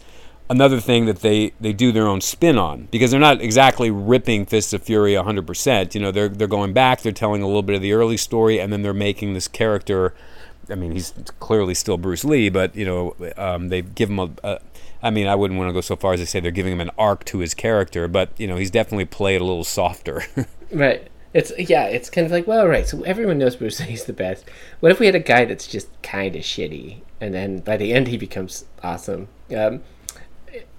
another 0.51 0.81
thing 0.81 1.07
that 1.07 1.21
they, 1.21 1.53
they 1.61 1.73
do 1.73 1.93
their 1.93 2.07
own 2.07 2.21
spin 2.21 2.57
on 2.57 2.89
because 2.91 3.11
they're 3.11 3.21
not 3.21 3.43
exactly 3.43 3.91
ripping 3.91 4.47
Fists 4.47 4.73
of 4.73 4.83
Fury 4.83 5.13
100%. 5.13 5.95
You 5.95 6.01
know, 6.01 6.11
they're, 6.11 6.29
they're 6.29 6.47
going 6.47 6.73
back, 6.73 7.03
they're 7.03 7.13
telling 7.13 7.43
a 7.43 7.47
little 7.47 7.63
bit 7.63 7.77
of 7.77 7.83
the 7.83 7.93
early 7.93 8.17
story, 8.17 8.59
and 8.59 8.73
then 8.73 8.83
they're 8.83 8.95
making 8.95 9.35
this 9.35 9.49
character. 9.49 10.15
I 10.71 10.75
mean, 10.75 10.93
he's 10.93 11.13
clearly 11.41 11.75
still 11.75 11.99
Bruce 11.99 12.25
Lee, 12.25 12.49
but, 12.49 12.75
you 12.77 12.85
know, 12.85 13.17
um, 13.37 13.69
they 13.69 13.83
give 13.83 14.11
him 14.11 14.19
a, 14.19 14.31
a. 14.43 14.61
I 15.01 15.11
mean, 15.11 15.29
I 15.29 15.35
wouldn't 15.35 15.59
want 15.59 15.69
to 15.69 15.73
go 15.73 15.81
so 15.81 15.97
far 15.97 16.15
as 16.15 16.21
to 16.21 16.27
say 16.27 16.41
they're 16.41 16.51
giving 16.51 16.73
him 16.73 16.81
an 16.81 16.91
arc 16.99 17.25
to 17.27 17.39
his 17.39 17.55
character, 17.55 18.09
but, 18.09 18.31
you 18.37 18.47
know, 18.47 18.57
he's 18.57 18.71
definitely 18.71 19.05
played 19.05 19.41
a 19.41 19.45
little 19.45 19.65
softer. 19.65 20.25
Right. 20.71 21.09
It's 21.35 21.53
yeah. 21.59 21.85
It's 21.85 22.11
kind 22.11 22.25
of 22.25 22.33
like 22.33 22.47
well, 22.47 22.67
right. 22.67 22.87
So 22.87 23.03
everyone 23.03 23.39
knows 23.39 23.57
Bruce 23.57 23.81
Lee's 23.87 24.05
the 24.05 24.13
best. 24.13 24.45
What 24.81 24.93
if 24.93 25.01
we 25.01 25.07
had 25.07 25.15
a 25.15 25.21
guy 25.21 25.45
that's 25.45 25.67
just 25.67 25.89
kind 26.03 26.35
of 26.35 26.43
shitty, 26.43 27.01
and 27.21 27.35
then 27.35 27.59
by 27.61 27.77
the 27.77 27.93
end 27.93 28.09
he 28.09 28.17
becomes 28.17 28.65
awesome? 28.83 29.29
Um, 29.55 29.83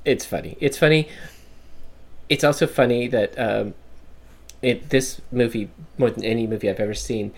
it's 0.05 0.25
funny. 0.25 0.57
It's 0.59 0.77
funny. 0.77 1.07
It's 2.29 2.43
also 2.43 2.67
funny 2.67 3.07
that 3.07 3.37
um, 3.39 3.73
it 4.61 4.89
this 4.89 5.21
movie 5.31 5.69
more 5.97 6.09
than 6.09 6.23
any 6.23 6.47
movie 6.47 6.69
I've 6.69 6.79
ever 6.79 6.93
seen 6.93 7.33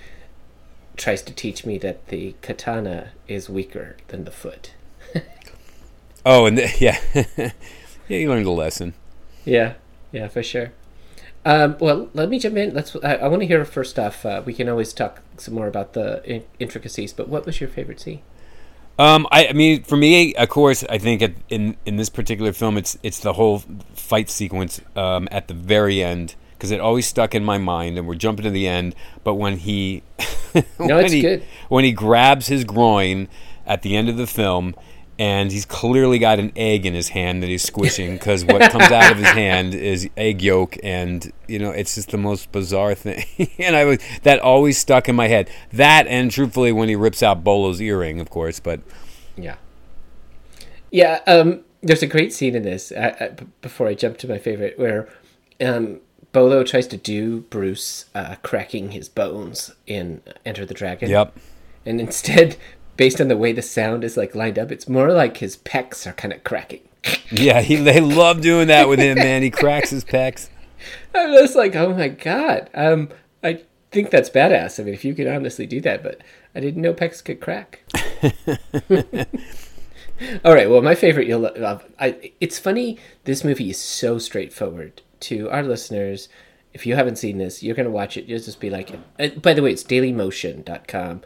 tries 0.97 1.21
to 1.23 1.33
teach 1.33 1.65
me 1.65 1.77
that 1.79 2.07
the 2.07 2.35
katana 2.41 3.11
is 3.27 3.49
weaker 3.49 3.95
than 4.09 4.25
the 4.25 4.31
foot. 4.31 4.73
oh, 6.25 6.45
and 6.45 6.57
th- 6.57 6.81
yeah. 6.81 6.99
yeah, 7.37 7.51
you 8.07 8.29
learned 8.29 8.45
a 8.45 8.51
lesson. 8.51 8.93
Yeah, 9.45 9.73
yeah, 10.11 10.27
for 10.27 10.43
sure. 10.43 10.71
Um, 11.43 11.75
well, 11.79 12.09
let 12.13 12.29
me 12.29 12.37
jump 12.39 12.55
in. 12.57 12.73
Let's. 12.73 12.95
I, 13.03 13.15
I 13.15 13.27
want 13.27 13.41
to 13.41 13.47
hear 13.47 13.63
first 13.65 13.97
off. 13.97 14.25
Uh, 14.25 14.41
we 14.45 14.53
can 14.53 14.69
always 14.69 14.93
talk 14.93 15.21
some 15.37 15.55
more 15.55 15.67
about 15.67 15.93
the 15.93 16.23
in- 16.23 16.45
intricacies. 16.59 17.13
But 17.13 17.29
what 17.29 17.45
was 17.45 17.59
your 17.59 17.69
favorite 17.69 17.99
scene? 17.99 18.21
Um, 18.99 19.25
I, 19.31 19.47
I 19.47 19.53
mean, 19.53 19.83
for 19.83 19.97
me, 19.97 20.35
of 20.35 20.49
course, 20.49 20.83
I 20.89 20.99
think 20.99 21.21
at, 21.23 21.33
in 21.49 21.77
in 21.85 21.95
this 21.97 22.09
particular 22.09 22.53
film, 22.53 22.77
it's 22.77 22.97
it's 23.01 23.19
the 23.19 23.33
whole 23.33 23.63
fight 23.93 24.29
sequence 24.29 24.81
um, 24.95 25.27
at 25.31 25.47
the 25.47 25.55
very 25.55 26.03
end 26.03 26.35
because 26.53 26.69
it 26.69 26.79
always 26.79 27.07
stuck 27.07 27.33
in 27.33 27.43
my 27.43 27.57
mind, 27.57 27.97
and 27.97 28.07
we're 28.07 28.13
jumping 28.13 28.43
to 28.43 28.51
the 28.51 28.67
end. 28.67 28.93
But 29.23 29.33
when 29.35 29.57
he, 29.57 30.03
No, 30.53 30.97
when 30.97 31.05
it's 31.05 31.13
he, 31.13 31.21
good. 31.21 31.43
when 31.69 31.83
he 31.83 31.91
grabs 31.91 32.47
his 32.47 32.63
groin 32.65 33.27
at 33.65 33.81
the 33.81 33.95
end 33.95 34.09
of 34.09 34.17
the 34.17 34.27
film, 34.27 34.75
and 35.21 35.51
he's 35.51 35.65
clearly 35.65 36.17
got 36.17 36.39
an 36.39 36.51
egg 36.55 36.83
in 36.83 36.95
his 36.95 37.09
hand 37.09 37.43
that 37.43 37.47
he's 37.47 37.61
squishing 37.61 38.13
because 38.13 38.43
what 38.43 38.71
comes 38.71 38.91
out 38.91 39.11
of 39.11 39.19
his 39.19 39.27
hand 39.27 39.75
is 39.75 40.09
egg 40.17 40.41
yolk, 40.41 40.77
and 40.81 41.31
you 41.47 41.59
know, 41.59 41.69
it's 41.69 41.93
just 41.93 42.09
the 42.09 42.17
most 42.17 42.51
bizarre 42.51 42.95
thing. 42.95 43.23
and 43.59 43.75
I 43.75 43.85
was 43.85 43.99
that 44.23 44.39
always 44.39 44.79
stuck 44.79 45.07
in 45.07 45.15
my 45.15 45.27
head. 45.27 45.47
That 45.71 46.07
and 46.07 46.31
truthfully, 46.31 46.71
when 46.71 46.89
he 46.89 46.95
rips 46.95 47.21
out 47.21 47.43
Bolo's 47.43 47.79
earring, 47.79 48.19
of 48.19 48.31
course, 48.31 48.59
but. 48.59 48.79
Yeah. 49.37 49.57
Yeah. 50.89 51.19
Um, 51.27 51.65
there's 51.83 52.01
a 52.01 52.07
great 52.07 52.33
scene 52.33 52.55
in 52.55 52.63
this. 52.63 52.91
Uh, 52.91 53.15
uh, 53.19 53.43
before 53.61 53.87
I 53.87 53.93
jump 53.93 54.17
to 54.19 54.27
my 54.27 54.39
favorite, 54.39 54.79
where 54.79 55.07
um, 55.63 55.99
Bolo 56.31 56.63
tries 56.63 56.87
to 56.87 56.97
do 56.97 57.41
Bruce 57.41 58.05
uh, 58.15 58.37
cracking 58.41 58.89
his 58.89 59.07
bones 59.07 59.71
in 59.85 60.23
Enter 60.47 60.65
the 60.65 60.73
Dragon. 60.73 61.11
Yep. 61.11 61.37
And 61.85 62.01
instead, 62.01 62.57
based 63.01 63.19
on 63.19 63.29
the 63.29 63.35
way 63.35 63.51
the 63.51 63.63
sound 63.63 64.03
is 64.03 64.15
like 64.15 64.35
lined 64.35 64.59
up, 64.59 64.71
it's 64.71 64.87
more 64.87 65.11
like 65.11 65.37
his 65.37 65.57
pecs 65.57 66.05
are 66.05 66.13
kind 66.13 66.31
of 66.31 66.43
cracking. 66.43 66.81
Yeah, 67.31 67.61
he 67.61 67.77
they 67.77 67.99
love 67.99 68.41
doing 68.41 68.67
that 68.67 68.87
with 68.87 68.99
him, 68.99 69.17
man. 69.17 69.41
He 69.41 69.49
cracks 69.49 69.89
his 69.89 70.05
pecs. 70.05 70.49
I'm 71.15 71.33
just 71.33 71.55
like, 71.55 71.75
oh 71.75 71.95
my 71.95 72.09
god. 72.09 72.69
Um, 72.75 73.09
I 73.43 73.63
think 73.89 74.11
that's 74.11 74.29
badass. 74.29 74.79
I 74.79 74.83
mean, 74.83 74.93
if 74.93 75.03
you 75.03 75.15
could 75.15 75.25
honestly 75.25 75.65
do 75.65 75.81
that, 75.81 76.03
but 76.03 76.21
I 76.53 76.59
didn't 76.59 76.83
know 76.83 76.93
pecs 76.93 77.25
could 77.25 77.41
crack. 77.41 77.81
All 80.45 80.53
right. 80.53 80.69
Well, 80.69 80.83
my 80.83 80.93
favorite. 80.93 81.25
You'll 81.25 81.51
love. 81.57 81.83
I. 81.99 82.33
It's 82.39 82.59
funny. 82.59 82.99
This 83.23 83.43
movie 83.43 83.71
is 83.71 83.79
so 83.79 84.19
straightforward 84.19 85.01
to 85.21 85.49
our 85.49 85.63
listeners. 85.63 86.29
If 86.71 86.85
you 86.85 86.93
haven't 86.93 87.15
seen 87.15 87.39
this, 87.39 87.63
you're 87.63 87.73
gonna 87.73 87.89
watch 87.89 88.15
it. 88.15 88.25
You'll 88.25 88.37
just 88.37 88.59
be 88.59 88.69
like. 88.69 88.91
Uh, 89.17 89.29
by 89.29 89.55
the 89.55 89.63
way, 89.63 89.71
it's 89.71 89.83
DailyMotion.com. 89.83 91.23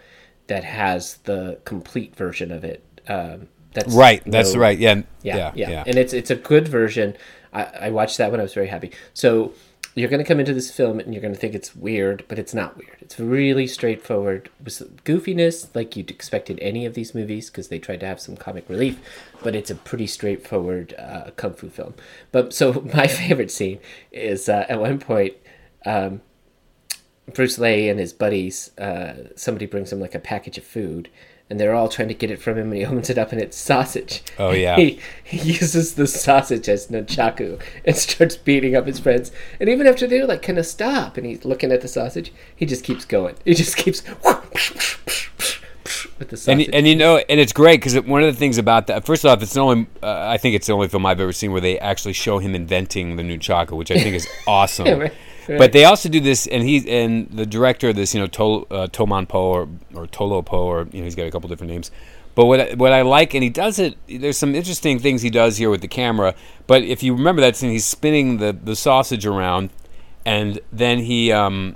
that 0.48 0.64
has 0.64 1.16
the 1.24 1.60
complete 1.66 2.16
version 2.16 2.52
of 2.52 2.64
it. 2.64 2.84
Um, 3.08 3.48
that's 3.74 3.94
Right. 3.94 4.22
That's 4.26 4.54
no- 4.54 4.62
right. 4.62 4.78
Yeah. 4.78 5.02
Yeah, 5.22 5.36
Yeah. 5.38 5.52
yeah, 5.56 5.70
Yeah. 5.70 5.84
and 5.88 5.98
it's 5.98 6.14
it's 6.14 6.30
a 6.32 6.36
good 6.36 6.68
version. 6.68 7.16
I, 7.54 7.64
I 7.64 7.90
watched 7.90 8.18
that 8.18 8.32
when 8.32 8.40
I 8.40 8.44
was 8.44 8.54
very 8.54 8.68
happy. 8.68 8.92
So 9.14 9.54
you're 9.96 10.10
going 10.10 10.22
to 10.22 10.28
come 10.28 10.42
into 10.42 10.54
this 10.54 10.70
film 10.70 11.00
and 11.00 11.14
you're 11.14 11.22
going 11.22 11.34
to 11.34 11.40
think 11.40 11.56
it's 11.56 11.74
weird, 11.74 12.26
but 12.28 12.38
it's 12.38 12.54
not 12.54 12.76
weird. 12.78 12.98
It's 13.00 13.18
really 13.18 13.66
straightforward 13.66 14.50
with 14.62 15.04
goofiness, 15.06 15.74
like 15.74 15.96
you'd 15.96 16.12
expect 16.12 16.50
in 16.50 16.60
any 16.60 16.86
of 16.86 16.96
these 16.96 17.16
movies, 17.16 17.50
because 17.50 17.70
they 17.70 17.80
tried 17.80 18.02
to 18.02 18.06
have 18.06 18.20
some 18.20 18.36
comic 18.36 18.68
relief. 18.68 19.00
But 19.42 19.56
it's 19.56 19.72
a 19.72 19.76
pretty 19.76 20.08
straightforward 20.08 20.94
uh, 21.00 21.32
kung 21.38 21.54
fu 21.54 21.70
film. 21.70 21.94
But 22.34 22.54
so 22.54 22.74
my 22.94 23.08
favorite 23.08 23.52
scene 23.52 23.80
is 24.12 24.50
uh, 24.50 24.66
at 24.68 24.80
one 24.82 25.00
point. 25.00 25.36
Um, 25.86 26.22
Bruce 27.34 27.58
Lee 27.58 27.90
and 27.90 28.00
his 28.00 28.14
buddies, 28.14 28.72
uh, 28.78 29.14
somebody 29.36 29.66
brings 29.66 29.92
him 29.92 30.00
like 30.00 30.14
a 30.16 30.20
package 30.20 30.58
of 30.58 30.64
food, 30.64 31.10
and 31.50 31.60
they're 31.60 31.74
all 31.76 31.90
trying 31.90 32.08
to 32.08 32.14
get 32.14 32.30
it 32.32 32.42
from 32.42 32.58
him, 32.58 32.68
and 32.72 32.76
he 32.76 32.86
opens 32.86 33.10
it 33.10 33.18
up, 33.18 33.32
and 33.32 33.42
it's 33.42 33.58
sausage. 33.58 34.22
Oh, 34.40 34.52
yeah. 34.52 34.76
He, 34.78 35.00
he 35.24 35.38
uses 35.54 35.96
the 35.96 36.08
sausage 36.08 36.70
as 36.70 36.88
nunchaku 36.88 37.60
and 37.84 37.96
starts 38.06 38.36
beating 38.38 38.76
up 38.76 38.86
his 38.88 39.00
friends. 39.00 39.32
And 39.60 39.70
even 39.70 39.88
after 39.88 40.06
they're 40.08 40.26
like, 40.28 40.42
kind 40.44 40.58
of 40.60 40.66
stop, 40.66 41.18
and 41.18 41.26
he's 41.26 41.46
looking 41.46 41.72
at 41.72 41.82
the 41.82 41.88
sausage, 41.88 42.32
he 42.56 42.66
just 42.66 42.84
keeps 42.84 43.06
going. 43.06 43.36
He 43.46 43.54
just 43.54 43.76
keeps 43.78 44.02
with 46.18 46.30
the 46.30 46.36
And, 46.36 46.40
sausage. 46.40 46.70
and 46.74 46.88
you 46.88 46.96
know, 46.96 47.18
and 47.18 47.40
it's 47.40 47.54
great 47.54 47.80
because 47.82 47.96
one 48.06 48.24
of 48.24 48.34
the 48.34 48.40
things 48.40 48.58
about 48.58 48.88
that, 48.88 49.06
first 49.06 49.26
off, 49.26 49.42
it's 49.44 49.54
the 49.54 49.60
only, 49.62 49.88
uh, 50.02 50.28
I 50.30 50.38
think 50.38 50.56
it's 50.56 50.68
the 50.68 50.74
only 50.74 50.88
film 50.88 51.06
I've 51.06 51.20
ever 51.20 51.34
seen 51.34 51.52
where 51.52 51.62
they 51.62 51.78
actually 51.80 52.14
show 52.14 52.40
him 52.40 52.56
inventing 52.56 53.16
the 53.18 53.24
nunchaku, 53.24 53.72
which 53.78 53.92
I 53.92 53.96
think 54.00 54.16
is 54.16 54.28
awesome. 54.48 54.86
Yeah, 54.88 54.94
right, 54.94 55.14
But 55.48 55.72
they 55.72 55.86
also 55.86 56.10
do 56.10 56.20
this, 56.20 56.48
and 56.48 56.64
he's 56.64 56.86
and 56.86 57.30
the 57.30 57.46
director 57.46 57.90
of 57.90 57.96
this, 57.96 58.14
you 58.14 58.20
know, 58.20 58.28
Tol, 58.28 58.68
uh, 58.72 58.88
Toman 58.88 59.28
Po 59.28 59.42
or 59.42 59.70
or 59.94 60.08
Tolo 60.08 60.44
Po, 60.44 60.64
or 60.66 60.88
you 60.92 61.00
know, 61.00 61.06
he's 61.06 61.16
got 61.16 61.28
a 61.28 61.32
couple 61.32 61.50
different 61.50 61.72
names. 61.72 61.92
But 62.34 62.46
what 62.46 62.60
I, 62.60 62.74
what 62.74 62.92
I 62.92 63.02
like, 63.02 63.34
and 63.34 63.44
he 63.44 63.50
does 63.50 63.80
it. 63.80 63.98
There's 64.08 64.38
some 64.38 64.56
interesting 64.56 65.00
things 65.00 65.22
he 65.22 65.30
does 65.30 65.58
here 65.58 65.70
with 65.70 65.82
the 65.82 65.88
camera. 65.88 66.36
But 66.68 66.84
if 66.84 67.02
you 67.02 67.14
remember 67.14 67.42
that 67.42 67.56
scene, 67.56 67.72
he's 67.72 67.86
spinning 67.86 68.38
the 68.38 68.52
the 68.52 68.76
sausage 68.76 69.26
around, 69.26 69.70
and 70.26 70.60
then 70.72 71.00
he 71.00 71.32
um, 71.32 71.76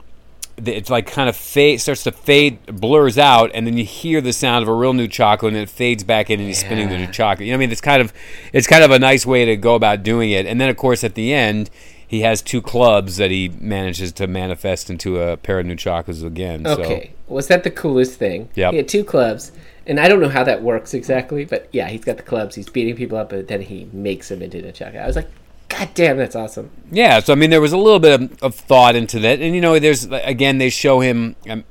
it's 0.66 0.90
like 0.90 1.08
kind 1.08 1.30
of 1.30 1.36
fade 1.36 1.80
starts 1.80 2.04
to 2.04 2.12
fade 2.12 2.66
blurs 2.66 3.18
out 3.18 3.52
and 3.54 3.66
then 3.66 3.78
you 3.78 3.86
hear 3.86 4.22
the 4.22 4.34
sound 4.34 4.64
of 4.64 4.70
a 4.70 4.74
real 4.74 4.94
nunchaku 4.94 5.48
and 5.48 5.56
then 5.56 5.64
it 5.64 5.70
fades 5.70 6.04
back 6.04 6.30
in 6.30 6.40
and 6.40 6.48
he's 6.48 6.60
spinning 6.60 6.90
the 6.90 6.96
nunchaku 6.96 7.42
you 7.42 7.48
know 7.48 7.52
what 7.52 7.56
i 7.56 7.58
mean 7.60 7.72
it's 7.72 7.82
kind 7.82 8.02
of 8.02 8.14
it's 8.54 8.68
kind 8.68 8.84
of 8.84 8.92
a 8.92 9.00
nice 9.00 9.26
way 9.26 9.46
to 9.46 9.56
go 9.56 9.76
about 9.76 10.04
doing 10.04 10.32
it 10.32 10.46
and 10.46 10.60
then 10.60 10.70
of 10.70 10.78
course 10.78 11.04
at 11.04 11.16
the 11.16 11.34
end 11.34 11.70
he 12.10 12.22
has 12.22 12.42
two 12.42 12.60
clubs 12.60 13.18
that 13.18 13.30
he 13.30 13.50
manages 13.60 14.12
to 14.14 14.26
manifest 14.26 14.90
into 14.90 15.22
a 15.22 15.38
pair 15.38 15.60
of 15.60 15.68
nunchakus 15.68 16.26
again 16.26 16.66
Okay, 16.66 17.14
was 17.28 17.48
that 17.50 17.64
the 17.64 17.70
coolest 17.70 18.18
thing? 18.18 18.50
Yeah, 18.56 18.72
He 18.72 18.78
had 18.78 18.88
two 18.88 19.04
clubs, 19.04 19.52
and 19.86 20.00
I 20.00 20.08
don't 20.08 20.20
know 20.20 20.28
how 20.30 20.44
that 20.44 20.64
works 20.64 20.96
exactly, 20.96 21.46
but 21.46 21.70
yeah, 21.72 21.88
he's 21.88 22.04
got 22.04 22.18
the 22.18 22.24
clubs. 22.24 22.56
He's 22.56 22.68
beating 22.68 22.96
people 22.96 23.16
up, 23.20 23.30
but 23.30 23.48
then 23.48 23.62
he 23.62 23.88
makes 23.94 24.30
them 24.30 24.42
into 24.42 24.58
a 24.58 24.62
nunchaku. 24.64 25.00
I 25.00 25.06
was 25.06 25.16
like, 25.16 25.30
God 25.68 25.90
damn, 25.94 26.18
that's 26.18 26.36
awesome. 26.36 26.72
yeah 26.92 27.20
so 27.20 27.32
i 27.32 27.36
mean 27.36 27.52
there 27.52 27.62
was 27.62 27.72
a 27.74 27.78
little 27.78 28.00
bit 28.00 28.20
of, 28.20 28.42
of 28.44 28.56
thought 28.56 28.96
into 28.96 29.20
that 29.20 29.40
and 29.40 29.54
you 29.54 29.62
know 29.62 29.78
there's 29.78 30.06
again 30.06 30.58
they 30.58 30.72
show 30.72 31.00
him 31.00 31.36
um, 31.48 31.64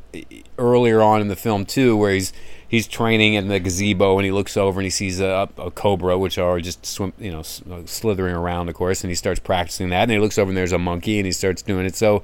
earlier 0.56 1.02
on 1.02 1.20
in 1.20 1.26
the 1.26 1.34
film 1.34 1.66
too 1.66 1.96
where 1.96 2.12
he's 2.12 2.32
he's 2.68 2.86
training 2.86 3.34
in 3.34 3.48
the 3.48 3.58
gazebo 3.58 4.18
and 4.18 4.24
he 4.24 4.30
looks 4.30 4.56
over 4.56 4.78
and 4.78 4.84
he 4.84 4.90
sees 4.90 5.20
a, 5.20 5.48
a 5.56 5.70
cobra 5.70 6.18
which 6.18 6.38
are 6.38 6.60
just 6.60 6.84
swim 6.84 7.12
you 7.18 7.32
know 7.32 7.40
uh, 7.40 7.80
slithering 7.86 8.34
around 8.34 8.68
of 8.68 8.74
course 8.74 9.02
and 9.02 9.10
he 9.10 9.14
starts 9.14 9.40
practicing 9.40 9.88
that 9.88 10.02
and 10.02 10.12
he 10.12 10.18
looks 10.18 10.38
over 10.38 10.50
and 10.50 10.56
there's 10.56 10.72
a 10.72 10.78
monkey 10.78 11.18
and 11.18 11.26
he 11.26 11.32
starts 11.32 11.62
doing 11.62 11.86
it. 11.86 11.96
So 11.96 12.22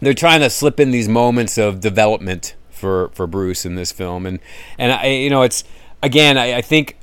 they're 0.00 0.14
trying 0.14 0.40
to 0.40 0.48
slip 0.48 0.80
in 0.80 0.92
these 0.92 1.08
moments 1.08 1.58
of 1.58 1.80
development 1.80 2.54
for 2.70 3.08
for 3.08 3.26
Bruce 3.26 3.66
in 3.66 3.74
this 3.74 3.92
film. 3.92 4.24
And 4.24 4.38
and 4.78 4.92
I 4.92 5.06
you 5.06 5.30
know 5.30 5.42
it's 5.42 5.64
again 6.02 6.38
I, 6.38 6.58
I 6.58 6.62
think 6.62 6.96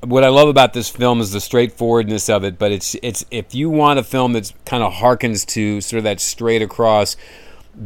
what 0.00 0.24
I 0.24 0.28
love 0.28 0.48
about 0.48 0.72
this 0.72 0.88
film 0.88 1.20
is 1.20 1.32
the 1.32 1.40
straightforwardness 1.40 2.28
of 2.28 2.44
it 2.44 2.58
but 2.58 2.72
it's 2.72 2.96
it's 3.02 3.24
if 3.30 3.54
you 3.54 3.70
want 3.70 3.98
a 3.98 4.02
film 4.02 4.32
that's 4.32 4.52
kind 4.64 4.82
of 4.82 4.94
harkens 4.94 5.46
to 5.46 5.80
sort 5.80 5.98
of 5.98 6.04
that 6.04 6.20
straight 6.20 6.62
across 6.62 7.16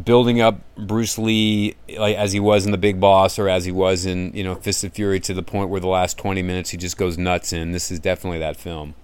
building 0.04 0.40
up 0.40 0.60
Bruce 0.76 1.18
Lee 1.18 1.74
like 1.98 2.16
as 2.16 2.32
he 2.32 2.40
was 2.40 2.64
in 2.64 2.72
The 2.72 2.78
Big 2.78 3.00
Boss 3.00 3.38
or 3.38 3.48
as 3.48 3.64
he 3.64 3.72
was 3.72 4.06
in 4.06 4.32
you 4.34 4.44
know 4.44 4.54
Fist 4.54 4.84
of 4.84 4.92
Fury 4.92 5.20
to 5.20 5.34
the 5.34 5.42
point 5.42 5.68
where 5.68 5.80
the 5.80 5.88
last 5.88 6.16
20 6.18 6.42
minutes 6.42 6.70
he 6.70 6.76
just 6.76 6.96
goes 6.96 7.18
nuts 7.18 7.52
in 7.52 7.72
this 7.72 7.90
is 7.90 7.98
definitely 7.98 8.38
that 8.38 8.56
film 8.56 8.94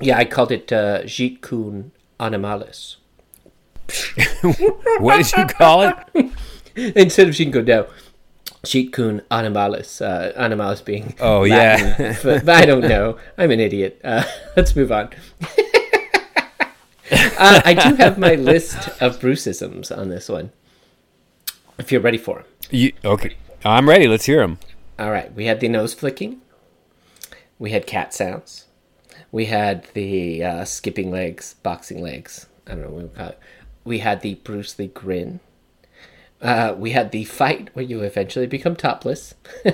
Yeah, 0.00 0.18
I 0.18 0.24
called 0.24 0.52
it 0.52 0.72
uh, 0.72 1.02
Jeet 1.02 1.40
Kune 1.42 1.92
Animalis. 2.20 2.96
what 5.00 5.16
did 5.16 5.32
you 5.32 5.46
call 5.46 5.82
it 5.82 5.96
Instead 6.96 7.28
of 7.28 7.34
Shinko 7.34 7.64
No, 7.66 7.88
Jeet 8.66 8.92
Kune 8.92 9.22
Animalis. 9.30 10.02
Uh, 10.02 10.38
animalis 10.38 10.84
being. 10.84 11.14
Oh, 11.20 11.40
Latin, 11.40 11.94
yeah. 11.98 12.18
but, 12.22 12.44
but 12.44 12.54
I 12.54 12.66
don't 12.66 12.82
know. 12.82 13.16
I'm 13.38 13.50
an 13.50 13.60
idiot. 13.60 14.00
Uh, 14.04 14.24
let's 14.56 14.76
move 14.76 14.92
on. 14.92 15.10
Uh, 17.12 17.60
I 17.64 17.74
do 17.74 17.96
have 17.96 18.18
my 18.18 18.34
list 18.34 18.88
of 19.00 19.18
Bruceisms 19.20 19.96
on 19.96 20.08
this 20.08 20.28
one. 20.28 20.52
If 21.78 21.92
you're 21.92 22.00
ready 22.00 22.18
for 22.18 22.36
them. 22.36 22.46
you, 22.70 22.92
okay 23.04 23.36
I'm 23.64 23.88
ready 23.88 24.06
let's 24.06 24.26
hear 24.26 24.40
them. 24.40 24.58
All 24.98 25.10
right, 25.10 25.34
we 25.34 25.46
had 25.46 25.58
the 25.58 25.68
nose 25.68 25.92
flicking. 25.92 26.40
We 27.58 27.72
had 27.72 27.86
cat 27.86 28.14
sounds. 28.14 28.66
We 29.32 29.46
had 29.46 29.88
the 29.92 30.44
uh, 30.44 30.64
skipping 30.64 31.10
legs, 31.10 31.56
boxing 31.62 32.00
legs. 32.00 32.46
I 32.66 32.72
don't 32.72 32.82
know 32.82 32.90
what 32.90 33.02
we 33.02 33.08
call 33.08 33.28
it. 33.28 33.38
We 33.84 33.98
had 33.98 34.20
the 34.20 34.34
Bruce 34.36 34.78
Lee 34.78 34.86
grin. 34.86 35.40
Uh, 36.40 36.74
we 36.78 36.92
had 36.92 37.10
the 37.10 37.24
fight 37.24 37.70
where 37.74 37.84
you 37.84 38.02
eventually 38.02 38.46
become 38.46 38.76
topless. 38.76 39.34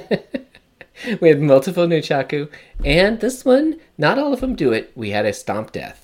we 1.20 1.28
had 1.28 1.40
multiple 1.40 1.86
nunchaku, 1.86 2.48
and 2.84 3.20
this 3.20 3.44
one, 3.44 3.78
not 3.98 4.18
all 4.18 4.32
of 4.32 4.40
them 4.40 4.56
do 4.56 4.72
it. 4.72 4.92
We 4.94 5.10
had 5.10 5.26
a 5.26 5.32
stomp 5.32 5.72
death. 5.72 6.01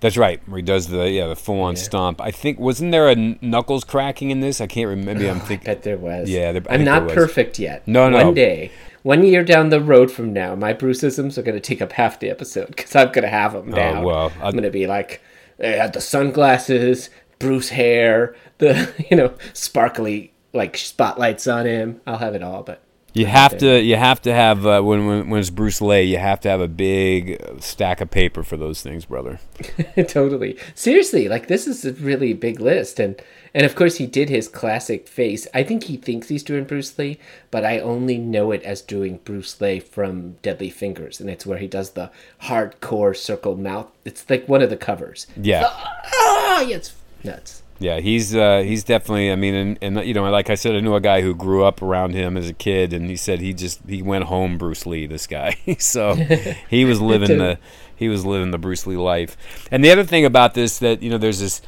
That's 0.00 0.16
right. 0.16 0.40
Where 0.48 0.56
he 0.56 0.62
does 0.62 0.88
the 0.88 1.10
yeah 1.10 1.26
the 1.28 1.36
full 1.36 1.60
on 1.60 1.76
stomp. 1.76 2.20
I 2.20 2.30
think 2.30 2.58
wasn't 2.58 2.92
there 2.92 3.08
a 3.08 3.14
knuckles 3.14 3.84
cracking 3.84 4.30
in 4.30 4.40
this? 4.40 4.60
I 4.60 4.66
can't 4.66 4.88
remember. 4.88 5.14
Maybe 5.14 5.28
I'm 5.30 5.36
I 5.40 5.40
thinking. 5.40 5.64
bet 5.66 5.82
there 5.82 5.98
was. 5.98 6.28
Yeah, 6.30 6.52
there- 6.52 6.62
I 6.70 6.74
I'm 6.74 6.84
not 6.84 7.08
perfect 7.08 7.58
yet. 7.58 7.86
No, 7.86 8.08
no. 8.08 8.24
One 8.24 8.34
day, 8.34 8.70
one 9.02 9.22
year 9.24 9.44
down 9.44 9.68
the 9.70 9.80
road 9.80 10.10
from 10.10 10.32
now, 10.32 10.54
my 10.54 10.72
Bruceisms 10.74 11.36
are 11.38 11.42
going 11.42 11.54
to 11.56 11.60
take 11.60 11.82
up 11.82 11.92
half 11.92 12.18
the 12.20 12.30
episode 12.30 12.68
because 12.68 12.94
I'm 12.96 13.08
going 13.12 13.22
to 13.24 13.28
have 13.28 13.52
them 13.52 13.70
down. 13.72 13.98
Oh, 13.98 14.06
well, 14.06 14.32
I'm 14.40 14.42
I'd- 14.46 14.52
going 14.52 14.64
to 14.64 14.70
be 14.70 14.86
like, 14.86 15.20
they 15.58 15.76
had 15.76 15.92
the 15.92 16.00
sunglasses, 16.00 17.10
Bruce 17.38 17.68
hair, 17.70 18.34
the 18.58 18.92
you 19.10 19.16
know 19.16 19.34
sparkly 19.52 20.32
like 20.54 20.76
spotlights 20.76 21.46
on 21.46 21.66
him. 21.66 22.00
I'll 22.06 22.18
have 22.18 22.34
it 22.34 22.42
all, 22.42 22.62
but 22.62 22.82
You 23.12 23.26
have 23.26 23.58
to 23.58 23.80
you 23.80 23.96
have 23.96 24.22
to 24.22 24.32
have 24.32 24.66
uh, 24.66 24.82
when, 24.82 25.06
when 25.06 25.30
when 25.30 25.40
it's 25.40 25.50
Bruce 25.50 25.80
Lee, 25.80 26.02
you 26.02 26.18
have 26.18 26.40
to 26.40 26.48
have 26.48 26.60
a 26.60 26.68
big 26.68 27.42
stack 27.60 28.00
of 28.00 28.10
paper 28.10 28.42
for 28.42 28.56
those 28.56 28.82
things, 28.82 29.04
brother. 29.04 29.40
totally. 30.08 30.56
Seriously 30.74 31.28
like 31.28 31.48
this 31.48 31.66
is 31.66 31.84
a 31.84 31.92
really 31.94 32.32
big 32.32 32.60
list 32.60 33.00
and 33.00 33.20
and 33.52 33.66
of 33.66 33.74
course 33.74 33.96
he 33.96 34.06
did 34.06 34.28
his 34.28 34.46
classic 34.46 35.08
face. 35.08 35.48
I 35.52 35.64
think 35.64 35.84
he 35.84 35.96
thinks 35.96 36.28
he's 36.28 36.44
doing 36.44 36.64
bruce 36.64 36.96
lee 36.98 37.18
but 37.50 37.64
i 37.64 37.80
only 37.80 38.16
know 38.16 38.52
it 38.52 38.62
as 38.62 38.80
doing 38.80 39.18
bruce 39.24 39.60
lee 39.60 39.80
from 39.80 40.32
deadly 40.42 40.70
fingers 40.70 41.20
and 41.20 41.28
it's 41.28 41.44
where 41.44 41.58
he 41.58 41.66
does 41.66 41.90
the 41.90 42.10
hardcore 42.42 43.16
circle 43.16 43.56
mouth. 43.56 43.88
It's 44.04 44.28
like 44.30 44.48
one 44.48 44.62
of 44.62 44.70
the 44.70 44.76
covers. 44.76 45.26
Yeah, 45.36 45.64
ah 45.66 46.60
yeah, 46.60 46.76
it's 46.76 46.94
nuts 47.24 47.62
yeah. 47.80 47.98
He's 47.98 48.36
uh, 48.36 48.62
he's 48.64 48.84
definitely. 48.84 49.32
I 49.32 49.36
mean, 49.36 49.54
and, 49.54 49.78
and 49.80 50.06
you 50.06 50.14
know, 50.14 50.30
like 50.30 50.50
I 50.50 50.54
said, 50.54 50.76
I 50.76 50.80
knew 50.80 50.94
a 50.94 51.00
guy 51.00 51.22
who 51.22 51.34
grew 51.34 51.64
up 51.64 51.82
around 51.82 52.14
him 52.14 52.36
as 52.36 52.48
a 52.48 52.52
kid, 52.54 52.92
and 52.92 53.08
he 53.10 53.16
said 53.16 53.40
he 53.40 53.52
just 53.52 53.80
he 53.88 54.02
went 54.02 54.24
home 54.24 54.58
Bruce 54.58 54.86
Lee. 54.86 55.06
This 55.06 55.26
guy, 55.26 55.56
so 55.78 56.14
he 56.70 56.84
was 56.84 57.00
living 57.00 57.38
the 57.38 57.58
he 57.96 58.08
was 58.08 58.24
living 58.24 58.50
the 58.50 58.58
Bruce 58.58 58.86
Lee 58.86 58.96
life. 58.96 59.36
And 59.70 59.82
the 59.82 59.90
other 59.90 60.04
thing 60.04 60.24
about 60.24 60.54
this 60.54 60.78
that 60.78 61.02
you 61.02 61.10
know, 61.10 61.18
there's 61.18 61.40
this 61.40 61.62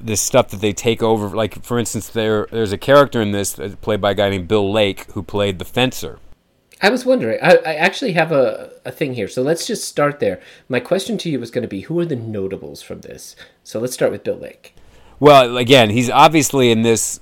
this 0.00 0.20
stuff 0.20 0.48
that 0.48 0.60
they 0.60 0.72
take 0.72 1.02
over. 1.02 1.28
Like 1.28 1.62
for 1.62 1.78
instance, 1.78 2.08
there 2.08 2.46
there's 2.50 2.72
a 2.72 2.78
character 2.78 3.20
in 3.20 3.32
this 3.32 3.58
uh, 3.58 3.74
played 3.80 4.00
by 4.00 4.12
a 4.12 4.14
guy 4.14 4.30
named 4.30 4.48
Bill 4.48 4.70
Lake 4.70 5.10
who 5.12 5.22
played 5.22 5.58
the 5.58 5.64
fencer. 5.64 6.18
i 6.82 6.88
was 6.88 7.04
wondering 7.04 7.38
i, 7.42 7.56
I 7.56 7.74
actually 7.74 8.12
have 8.12 8.32
a, 8.32 8.72
a 8.86 8.90
thing 8.90 9.12
here 9.12 9.28
so 9.28 9.42
let's 9.42 9.66
just 9.66 9.84
start 9.84 10.18
there 10.18 10.40
my 10.66 10.80
question 10.80 11.18
to 11.18 11.28
you 11.30 11.38
was 11.38 11.50
going 11.50 11.62
to 11.68 11.68
be 11.68 11.82
who 11.82 11.98
are 12.00 12.06
the 12.06 12.16
notables 12.16 12.80
from 12.80 13.02
this 13.02 13.36
so 13.62 13.78
let's 13.78 13.92
start 13.92 14.12
with 14.12 14.24
bill 14.24 14.38
lake 14.38 14.74
Well, 15.20 15.58
again, 15.58 15.90
he's 15.90 16.08
obviously 16.10 16.70
in 16.70 16.82
this 16.82 17.20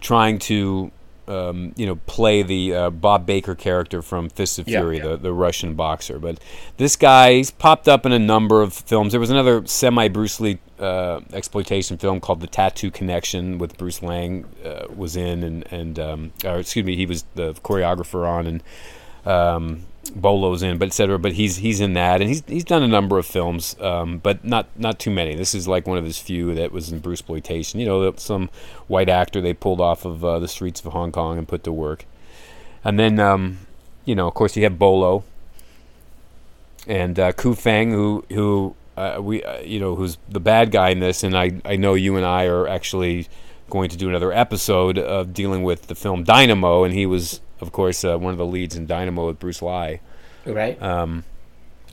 trying 0.00 0.38
to, 0.38 0.92
um, 1.26 1.72
you 1.76 1.86
know, 1.86 1.96
play 2.06 2.42
the 2.42 2.74
uh, 2.74 2.90
Bob 2.90 3.24
Baker 3.24 3.54
character 3.54 4.02
from 4.02 4.28
Fists 4.28 4.58
of 4.58 4.68
Yeah, 4.68 4.80
Fury, 4.80 4.98
yeah. 4.98 5.08
The, 5.08 5.16
the 5.16 5.32
Russian 5.32 5.74
boxer. 5.74 6.18
But 6.18 6.38
this 6.76 6.94
guy, 6.94 7.34
he's 7.34 7.50
popped 7.50 7.88
up 7.88 8.04
in 8.04 8.12
a 8.12 8.18
number 8.18 8.60
of 8.60 8.74
films. 8.74 9.12
There 9.12 9.20
was 9.20 9.30
another 9.30 9.66
semi 9.66 10.08
Bruce 10.08 10.40
Lee 10.40 10.58
uh, 10.78 11.20
exploitation 11.32 11.96
film 11.96 12.20
called 12.20 12.40
The 12.40 12.46
Tattoo 12.46 12.90
Connection 12.90 13.58
with 13.58 13.78
Bruce 13.78 14.02
Liang 14.02 14.44
uh, 14.64 14.86
was 14.94 15.16
in, 15.16 15.42
and 15.42 15.72
and 15.72 15.98
um, 15.98 16.32
or 16.44 16.58
excuse 16.58 16.84
me, 16.84 16.96
he 16.96 17.06
was 17.06 17.24
the 17.34 17.54
choreographer 17.54 18.28
on, 18.28 18.46
and 18.46 18.62
um, 19.24 19.86
Bolo's 20.10 20.62
in, 20.62 20.78
but 20.78 20.88
etc. 20.88 21.18
But 21.18 21.32
he's 21.32 21.56
he's 21.56 21.80
in 21.80 21.94
that, 21.94 22.20
and 22.20 22.28
he's 22.28 22.42
he's 22.46 22.64
done 22.64 22.82
a 22.82 22.88
number 22.88 23.18
of 23.18 23.26
films, 23.26 23.76
um, 23.80 24.18
but 24.18 24.44
not 24.44 24.66
not 24.76 24.98
too 24.98 25.10
many. 25.10 25.34
This 25.34 25.54
is 25.54 25.68
like 25.68 25.86
one 25.86 25.98
of 25.98 26.04
his 26.04 26.18
few 26.18 26.54
that 26.54 26.72
was 26.72 26.90
in 26.90 27.00
Bruce 27.00 27.20
exploitation. 27.20 27.80
You 27.80 27.86
know, 27.86 28.14
some 28.16 28.50
white 28.86 29.08
actor 29.08 29.40
they 29.40 29.54
pulled 29.54 29.80
off 29.80 30.04
of 30.04 30.24
uh, 30.24 30.38
the 30.38 30.48
streets 30.48 30.84
of 30.84 30.92
Hong 30.92 31.12
Kong 31.12 31.38
and 31.38 31.46
put 31.46 31.64
to 31.64 31.72
work, 31.72 32.04
and 32.84 32.98
then 32.98 33.18
um, 33.20 33.58
you 34.04 34.14
know, 34.14 34.26
of 34.26 34.34
course, 34.34 34.56
you 34.56 34.62
have 34.64 34.78
Bolo 34.78 35.24
and 36.86 37.18
uh, 37.18 37.32
Ku 37.32 37.54
Feng, 37.54 37.92
who 37.92 38.24
who 38.30 38.74
uh, 38.96 39.18
we 39.20 39.42
uh, 39.44 39.60
you 39.60 39.78
know 39.78 39.94
who's 39.94 40.18
the 40.28 40.40
bad 40.40 40.70
guy 40.70 40.90
in 40.90 41.00
this, 41.00 41.22
and 41.22 41.36
I 41.36 41.60
I 41.64 41.76
know 41.76 41.94
you 41.94 42.16
and 42.16 42.24
I 42.24 42.46
are 42.46 42.66
actually 42.66 43.28
going 43.70 43.90
to 43.90 43.96
do 43.96 44.08
another 44.08 44.32
episode 44.32 44.98
of 44.98 45.34
dealing 45.34 45.62
with 45.62 45.88
the 45.88 45.94
film 45.94 46.24
Dynamo, 46.24 46.84
and 46.84 46.94
he 46.94 47.04
was 47.04 47.40
of 47.60 47.72
course 47.72 48.04
uh, 48.04 48.18
one 48.18 48.32
of 48.32 48.38
the 48.38 48.46
leads 48.46 48.76
in 48.76 48.86
Dynamo 48.86 49.26
with 49.26 49.38
Bruce 49.38 49.62
Lai. 49.62 50.00
Right. 50.44 50.80
Um, 50.82 51.24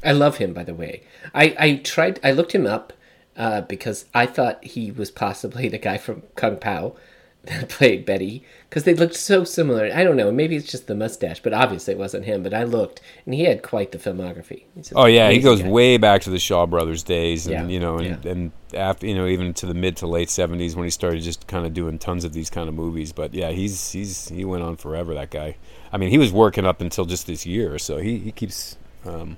I 0.03 0.11
love 0.11 0.37
him, 0.37 0.53
by 0.53 0.63
the 0.63 0.73
way. 0.73 1.03
I 1.33 1.55
I 1.57 1.75
tried. 1.77 2.19
I 2.23 2.31
looked 2.31 2.53
him 2.53 2.67
up 2.67 2.93
uh, 3.35 3.61
because 3.61 4.05
I 4.13 4.25
thought 4.25 4.63
he 4.63 4.91
was 4.91 5.11
possibly 5.11 5.67
the 5.69 5.77
guy 5.77 5.97
from 5.97 6.23
Kung 6.35 6.57
Pow 6.57 6.95
that 7.43 7.69
played 7.69 8.05
Betty 8.05 8.43
because 8.75 8.83
they 8.83 8.93
looked 8.93 9.15
so 9.15 9.45
similar. 9.45 9.89
I 9.95 10.03
don't 10.03 10.17
know. 10.17 10.29
Maybe 10.33 10.57
it's 10.57 10.69
just 10.69 10.87
the 10.87 10.95
mustache, 10.95 11.39
but 11.41 11.53
obviously 11.53 11.93
it 11.93 11.97
wasn't 11.97 12.25
him. 12.25 12.43
But 12.43 12.53
I 12.53 12.65
looked, 12.65 12.99
and 13.25 13.33
he 13.33 13.45
had 13.45 13.63
quite 13.63 13.93
the 13.93 13.97
filmography. 13.97 14.65
Oh 14.93 15.05
yeah, 15.05 15.29
he 15.31 15.39
goes 15.39 15.61
guy. 15.61 15.69
way 15.69 15.95
back 15.95 16.23
to 16.23 16.29
the 16.29 16.39
Shaw 16.39 16.65
Brothers 16.65 17.01
days, 17.01 17.47
and 17.47 17.53
Yeah, 17.53 17.67
you 17.73 17.79
know, 17.79 17.99
and, 17.99 18.25
yeah. 18.25 18.31
and 18.31 18.51
after 18.73 19.07
you 19.07 19.15
know, 19.15 19.27
even 19.27 19.53
to 19.53 19.65
the 19.65 19.73
mid 19.73 19.95
to 19.97 20.07
late 20.07 20.29
seventies 20.29 20.75
when 20.75 20.83
he 20.83 20.89
started 20.89 21.21
just 21.21 21.47
kind 21.47 21.65
of 21.65 21.73
doing 21.73 21.97
tons 21.97 22.25
of 22.25 22.33
these 22.33 22.49
kind 22.49 22.67
of 22.67 22.75
movies. 22.75 23.13
But 23.13 23.33
yeah, 23.33 23.51
he's 23.51 23.93
he's 23.93 24.27
he 24.27 24.43
went 24.43 24.61
on 24.61 24.75
forever. 24.75 25.13
That 25.13 25.29
guy. 25.29 25.55
I 25.93 25.97
mean, 25.97 26.09
he 26.09 26.17
was 26.17 26.33
working 26.33 26.65
up 26.65 26.81
until 26.81 27.05
just 27.05 27.27
this 27.27 27.45
year, 27.45 27.79
so 27.79 27.99
he 27.99 28.17
he 28.19 28.33
keeps. 28.33 28.77
Um, 29.05 29.37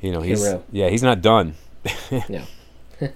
you 0.00 0.12
know, 0.12 0.20
he's 0.20 0.44
Hero. 0.44 0.62
yeah, 0.70 0.90
he's 0.90 1.02
not 1.02 1.22
done. 1.22 1.56
No. 2.28 2.44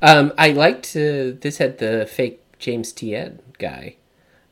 um, 0.00 0.32
I 0.38 0.52
liked 0.52 0.96
uh, 0.96 1.36
this 1.40 1.58
had 1.58 1.76
the 1.76 2.06
fake 2.10 2.43
James 2.64 2.92
Tien 2.92 3.40
guy. 3.58 3.96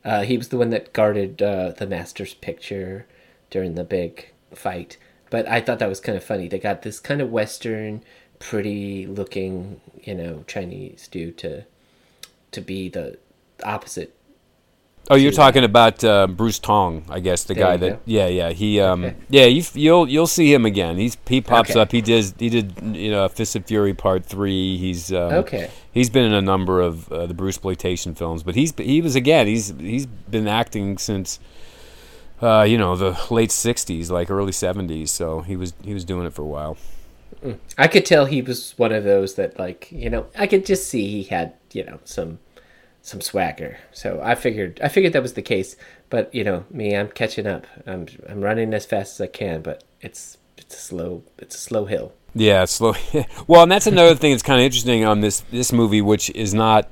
Uh, 0.05 0.21
he 0.21 0.37
was 0.37 0.49
the 0.49 0.57
one 0.57 0.69
that 0.69 0.93
guarded 0.93 1.41
uh, 1.41 1.71
the 1.71 1.87
master's 1.87 2.35
picture 2.35 3.07
during 3.49 3.73
the 3.73 3.83
big 3.83 4.29
fight. 4.53 4.97
But 5.31 5.49
I 5.49 5.61
thought 5.61 5.79
that 5.79 5.89
was 5.89 5.99
kind 5.99 6.15
of 6.15 6.23
funny. 6.23 6.47
They 6.47 6.59
got 6.59 6.83
this 6.83 6.99
kind 6.99 7.21
of 7.21 7.31
Western, 7.31 8.03
pretty 8.37 9.07
looking, 9.07 9.81
you 10.03 10.13
know, 10.13 10.43
Chinese 10.45 11.07
dude 11.07 11.39
to 11.39 11.65
to 12.51 12.61
be 12.61 12.87
the 12.87 13.17
opposite. 13.63 14.15
Oh, 15.09 15.15
you're 15.15 15.33
talking 15.33 15.65
about 15.65 16.01
uh, 16.03 16.27
Bruce 16.27 16.59
Tong, 16.59 17.03
I 17.09 17.19
guess 17.19 17.43
the 17.43 17.53
There 17.53 17.63
guy 17.63 17.77
that. 17.77 17.89
go. 17.89 17.99
Yeah, 18.05 18.27
yeah. 18.27 18.49
He, 18.51 18.79
um, 18.79 19.03
Okay. 19.03 19.15
yeah. 19.29 19.45
You, 19.45 19.63
you'll 19.73 20.07
you'll 20.07 20.27
see 20.27 20.53
him 20.53 20.65
again. 20.65 20.97
He's 20.97 21.17
he 21.27 21.41
pops 21.41 21.71
Okay. 21.71 21.79
up. 21.81 21.91
He 21.91 22.01
does. 22.01 22.33
He 22.39 22.47
did. 22.49 22.73
You 22.81 23.11
know, 23.11 23.27
Fist 23.27 23.55
of 23.57 23.65
Fury 23.65 23.93
Part 23.93 24.25
Three. 24.25 24.77
He's 24.77 25.11
um, 25.11 25.33
Okay. 25.33 25.69
He's 25.91 26.09
been 26.09 26.23
in 26.23 26.33
a 26.33 26.41
number 26.41 26.79
of 26.79 27.11
uh, 27.11 27.25
the 27.27 27.33
Bruce 27.33 27.55
exploitation 27.55 28.15
films, 28.15 28.43
but 28.43 28.55
he's 28.55 28.73
he 28.77 29.01
was 29.01 29.15
again. 29.15 29.45
He's 29.47 29.73
he's 29.77 30.05
been 30.05 30.47
acting 30.47 30.97
since. 30.97 31.39
Uh, 32.41 32.63
you 32.63 32.77
know 32.77 32.95
the 32.95 33.11
late 33.29 33.51
'60s, 33.51 34.09
like 34.09 34.29
early 34.29 34.51
'70s. 34.51 35.09
So 35.09 35.41
he 35.41 35.55
was 35.55 35.73
he 35.83 35.93
was 35.93 36.03
doing 36.03 36.25
it 36.25 36.33
for 36.33 36.41
a 36.41 36.45
while. 36.45 36.77
I 37.77 37.87
could 37.87 38.05
tell 38.05 38.25
he 38.25 38.41
was 38.41 38.73
one 38.77 38.93
of 38.93 39.03
those 39.03 39.35
that, 39.35 39.59
like, 39.59 39.91
you 39.91 40.09
know, 40.09 40.27
I 40.37 40.47
could 40.47 40.65
just 40.65 40.87
see 40.87 41.07
he 41.07 41.23
had, 41.23 41.53
you 41.73 41.83
know, 41.83 41.99
some 42.05 42.39
some 43.03 43.21
swagger. 43.21 43.77
So 43.91 44.19
I 44.23 44.33
figured 44.33 44.79
I 44.81 44.87
figured 44.87 45.13
that 45.13 45.21
was 45.21 45.33
the 45.33 45.43
case. 45.43 45.75
But 46.09 46.33
you 46.33 46.43
know, 46.43 46.65
me, 46.71 46.95
I'm 46.95 47.09
catching 47.09 47.45
up. 47.45 47.67
I'm 47.85 48.07
I'm 48.27 48.41
running 48.41 48.73
as 48.73 48.85
fast 48.85 49.19
as 49.19 49.21
I 49.21 49.27
can, 49.27 49.61
but 49.61 49.83
it's 50.01 50.37
it's 50.57 50.75
a 50.75 50.79
slow 50.79 51.23
it's 51.37 51.53
a 51.53 51.59
slow 51.59 51.85
hill. 51.85 52.13
Yeah, 52.33 52.65
slow. 52.65 52.95
well, 53.47 53.63
and 53.63 53.71
that's 53.71 53.85
another 53.85 54.15
thing 54.15 54.31
that's 54.31 54.41
kind 54.41 54.59
of 54.59 54.65
interesting 54.65 55.05
on 55.05 55.21
this 55.21 55.41
this 55.51 55.71
movie, 55.71 56.01
which 56.01 56.31
is 56.31 56.53
not, 56.53 56.89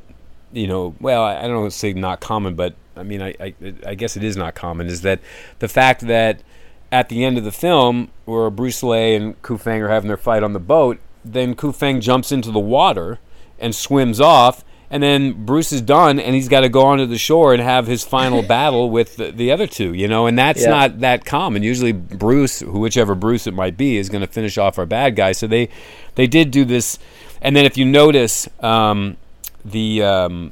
you 0.52 0.68
know, 0.68 0.94
well, 1.00 1.24
I 1.24 1.48
don't 1.48 1.72
say 1.72 1.94
not 1.94 2.20
common, 2.20 2.54
but 2.56 2.76
I 2.96 3.04
mean, 3.04 3.22
I, 3.22 3.34
I 3.40 3.56
I 3.88 3.96
guess 3.96 4.16
it 4.16 4.24
is 4.24 4.38
not 4.38 4.54
common. 4.54 4.88
Is 4.88 5.02
that 5.02 5.20
the 5.60 5.70
fact 5.70 6.02
that 6.08 6.44
at 6.92 7.08
the 7.08 7.24
end 7.24 7.38
of 7.38 7.46
the 7.46 7.54
film, 7.54 8.12
where 8.26 8.50
Bruce 8.50 8.84
Lee 8.84 9.16
and 9.16 9.42
Ku 9.42 9.58
Feng 9.58 9.82
are 9.82 9.88
having 9.88 10.10
their 10.10 10.18
fight 10.18 10.44
on 10.44 10.52
the 10.52 10.60
boat, 10.60 11.00
then 11.24 11.56
Ku 11.56 11.72
Feng 11.72 12.02
jumps 12.02 12.34
into 12.34 12.52
the 12.52 12.60
water 12.60 13.20
and 13.58 13.74
swims 13.74 14.20
off. 14.20 14.66
And 14.92 15.02
then 15.02 15.46
Bruce 15.46 15.72
is 15.72 15.82
done, 15.82 16.20
and 16.20 16.36
he's 16.36 16.50
got 16.50 16.60
to 16.62 16.70
go 16.70 16.82
onto 16.82 17.06
the 17.06 17.18
shore 17.18 17.54
and 17.54 17.64
have 17.64 17.88
his 17.88 18.04
final 18.04 18.42
battle 18.58 18.90
with 18.90 19.16
the, 19.16 19.32
the 19.32 19.50
other 19.52 19.66
two, 19.66 19.94
you 19.94 20.08
know. 20.08 20.28
And 20.28 20.38
that's 20.38 20.62
Yeah. 20.64 20.70
not 20.70 21.00
that 21.00 21.24
common. 21.26 21.64
Usually, 21.64 21.94
Bruce, 21.94 22.62
whichever 22.62 23.16
Bruce 23.16 23.48
it 23.48 23.54
might 23.54 23.78
be, 23.78 23.96
is 23.98 24.10
going 24.10 24.20
to 24.22 24.28
finish 24.28 24.58
off 24.58 24.78
our 24.78 24.86
bad 24.86 25.16
guy. 25.16 25.32
So 25.32 25.48
they, 25.48 25.70
they 26.16 26.28
did 26.28 26.52
do 26.52 26.66
this. 26.66 27.00
And 27.42 27.56
then 27.56 27.66
if 27.66 27.78
you 27.78 27.86
notice, 27.86 28.50
um, 28.60 29.16
the 29.64 30.04
um, 30.04 30.52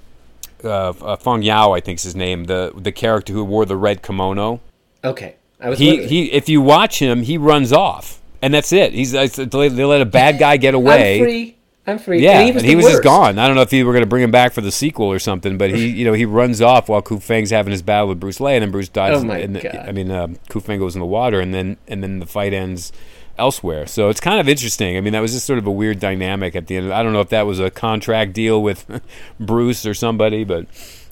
uh, 0.64 0.90
uh, 0.90 1.16
Fong 1.18 1.42
Yao, 1.44 1.74
I 1.74 1.82
think 1.82 1.98
is 2.00 2.04
his 2.04 2.16
name, 2.16 2.46
the 2.46 2.72
the 2.76 2.92
character 2.92 3.34
who 3.34 3.44
wore 3.44 3.66
the 3.66 3.76
red 3.78 4.02
kimono. 4.02 4.62
Okay, 5.04 5.36
I 5.60 5.70
was 5.70 5.80
He 5.80 6.06
he. 6.08 6.32
If 6.32 6.48
you 6.48 6.62
watch 6.62 7.00
him, 7.00 7.24
he 7.24 7.38
runs 7.38 7.72
off, 7.74 8.22
and 8.42 8.54
that's 8.54 8.72
it. 8.72 8.94
He's 8.94 9.12
they 9.12 9.26
let 9.26 10.02
a 10.02 10.06
bad 10.06 10.40
guy 10.40 10.58
get 10.58 10.74
away. 10.82 11.56
I'm 11.88 11.98
free. 11.98 12.22
Yeah, 12.22 12.40
and 12.40 12.46
he 12.48 12.52
was, 12.54 12.62
and 12.64 12.70
he 12.70 12.76
was 12.76 12.86
just 12.86 13.04
gone. 13.04 13.40
I 13.40 13.48
don't 13.48 13.56
know 13.56 13.62
if 13.64 13.72
he 13.72 13.84
were 13.84 13.94
going 13.94 14.04
to 14.04 14.10
bring 14.10 14.24
him 14.24 14.32
back 14.32 14.54
for 14.54 14.62
the 14.62 14.72
sequel 14.72 15.08
or 15.08 15.18
something, 15.18 15.58
but 15.58 15.72
he, 15.72 15.88
you 15.88 16.06
know, 16.06 16.14
he 16.14 16.26
runs 16.26 16.62
off 16.62 16.88
while 16.88 17.02
Ku 17.02 17.20
Feng's 17.20 17.50
having 17.50 17.72
his 17.72 17.82
battle 17.82 18.08
with 18.10 18.20
Bruce 18.20 18.40
Lee, 18.40 18.54
and 18.56 18.62
then 18.62 18.72
Bruce 18.72 18.90
dies. 18.90 19.18
Oh 19.18 19.24
my 19.24 19.40
in 19.40 19.54
the, 19.54 19.62
God. 19.62 19.76
I 19.76 19.92
mean, 19.92 20.12
uh, 20.12 20.28
Ku 20.50 20.60
Feng 20.60 20.78
goes 20.80 20.96
in 20.96 21.00
the 21.00 21.08
water, 21.08 21.40
and 21.40 21.54
then 21.54 21.78
and 21.88 22.04
then 22.04 22.20
the 22.20 22.26
fight 22.28 22.54
ends 22.54 22.92
elsewhere. 23.40 23.88
So 23.88 24.10
it's 24.10 24.20
kind 24.20 24.40
of 24.40 24.48
interesting. 24.50 24.98
I 24.98 25.02
mean, 25.02 25.14
that 25.14 25.22
was 25.22 25.32
just 25.34 25.46
sort 25.48 25.58
of 25.58 25.66
a 25.66 25.72
weird 25.72 26.00
dynamic 26.00 26.56
at 26.56 26.68
the 26.68 26.76
end. 26.78 26.94
I 26.94 27.02
don't 27.02 27.14
know 27.14 27.22
if 27.22 27.30
that 27.30 27.46
was 27.48 27.60
a 27.60 27.72
contract 27.72 28.34
deal 28.34 28.62
with 28.62 28.86
Bruce 29.40 29.86
or 29.86 29.94
somebody, 29.94 30.44
but 30.44 30.68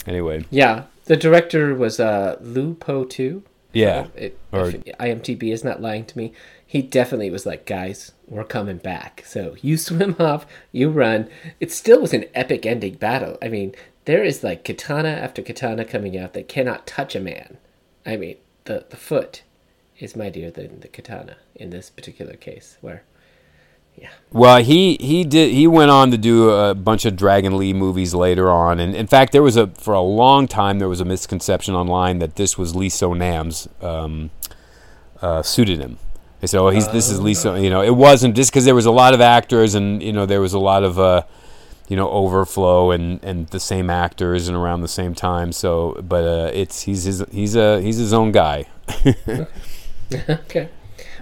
anyway, 0.06 0.46
Yeah, 0.52 0.84
the 1.06 1.16
director 1.16 1.74
was 1.74 2.00
uh, 2.00 2.38
Lu 2.42 2.74
Po 2.76 3.06
Tu. 3.06 3.44
yeah. 3.74 4.08
It, 4.16 4.38
Or- 4.52 4.72
IMDb 4.72 5.54
is 5.54 5.64
not 5.64 5.82
lying 5.82 6.06
to 6.06 6.18
me. 6.18 6.34
He 6.70 6.82
definitely 6.82 7.30
was 7.30 7.46
like, 7.46 7.66
guys, 7.66 8.12
we're 8.28 8.44
coming 8.44 8.78
back. 8.78 9.24
So 9.26 9.56
you 9.62 9.78
swim 9.78 10.16
off, 10.20 10.46
you 10.72 10.90
run. 10.90 11.30
It 11.60 11.72
still 11.72 12.02
was 12.02 12.14
an 12.14 12.26
epic 12.36 12.66
ending 12.66 12.96
battle. 12.96 13.38
I 13.42 13.48
mean, 13.48 13.74
there 14.06 14.24
is 14.24 14.44
like 14.44 14.64
katana 14.64 15.10
after 15.10 15.42
katana 15.42 15.86
coming 15.86 16.18
out 16.18 16.34
that 16.34 16.48
cannot 16.48 16.86
touch 16.86 17.16
a 17.16 17.20
man. 17.20 17.58
I 18.06 18.18
mean, 18.18 18.38
the 18.66 18.86
the 18.90 18.98
foot 18.98 19.44
is 20.00 20.16
mightier 20.16 20.52
than 20.52 20.82
the 20.82 20.88
katana 20.88 21.38
in 21.56 21.72
this 21.72 21.90
particular 21.90 22.36
case. 22.36 22.78
Where, 22.82 23.04
yeah, 23.98 24.12
Well, 24.32 24.64
he 24.64 24.98
he 25.00 25.24
did 25.24 25.52
he 25.52 25.68
went 25.68 25.92
on 25.92 26.12
to 26.12 26.18
do 26.18 26.50
a 26.52 26.76
bunch 26.76 27.06
of 27.06 27.16
Dragon 27.16 27.58
Lee 27.58 27.74
movies 27.74 28.14
later 28.14 28.50
on, 28.50 28.80
and 28.80 28.96
in 28.96 29.08
fact, 29.08 29.32
there 29.32 29.44
was 29.44 29.58
a 29.58 29.68
for 29.68 29.94
a 29.94 30.02
long 30.02 30.48
time 30.48 30.80
there 30.80 30.90
was 30.90 31.02
a 31.02 31.06
misconception 31.06 31.76
online 31.76 32.20
that 32.20 32.36
this 32.36 32.58
was 32.58 32.76
Lee 32.76 32.90
So 32.90 33.14
Nam's 33.14 33.68
um, 33.82 34.30
uh, 35.22 35.42
pseudonym. 35.42 35.98
They 36.40 36.48
said, 36.48 36.60
"Oh, 36.60 36.70
he's 36.70 36.88
this 36.90 37.10
is 37.10 37.20
Lisa." 37.20 37.60
You 37.60 37.70
know. 37.70 37.82
It 37.82 37.96
wasn't 37.96 38.36
just 38.36 38.52
because 38.52 38.66
there 38.66 38.76
was 38.76 38.86
a 38.86 38.92
lot 38.92 39.14
of 39.14 39.22
actors, 39.22 39.76
and 39.76 40.02
you 40.04 40.14
know 40.14 40.26
there 40.26 40.42
was 40.42 40.54
a 40.54 40.60
lot 40.60 40.84
of 40.84 41.00
uh, 41.00 41.24
you 41.88 41.96
know 41.96 42.10
overflow 42.10 42.92
and 42.92 43.24
and 43.24 43.48
the 43.48 43.60
same 43.60 43.90
actors 43.90 44.48
and 44.48 44.56
around 44.56 44.82
the 44.82 44.88
same 44.88 45.16
time. 45.16 45.52
So, 45.52 46.00
but 46.08 46.24
uh, 46.24 46.52
it's 46.54 46.84
he's 46.84 47.04
his 47.04 47.24
he's 47.32 47.56
a 47.56 47.82
he's 47.82 47.98
his 47.98 48.14
own 48.14 48.32
guy. 48.32 48.66
okay. 50.30 50.70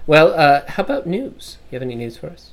Well, 0.07 0.33
uh, 0.33 0.61
how 0.67 0.83
about 0.83 1.07
news? 1.07 1.57
You 1.71 1.75
have 1.77 1.81
any 1.81 1.95
news 1.95 2.17
for 2.17 2.27
us? 2.27 2.51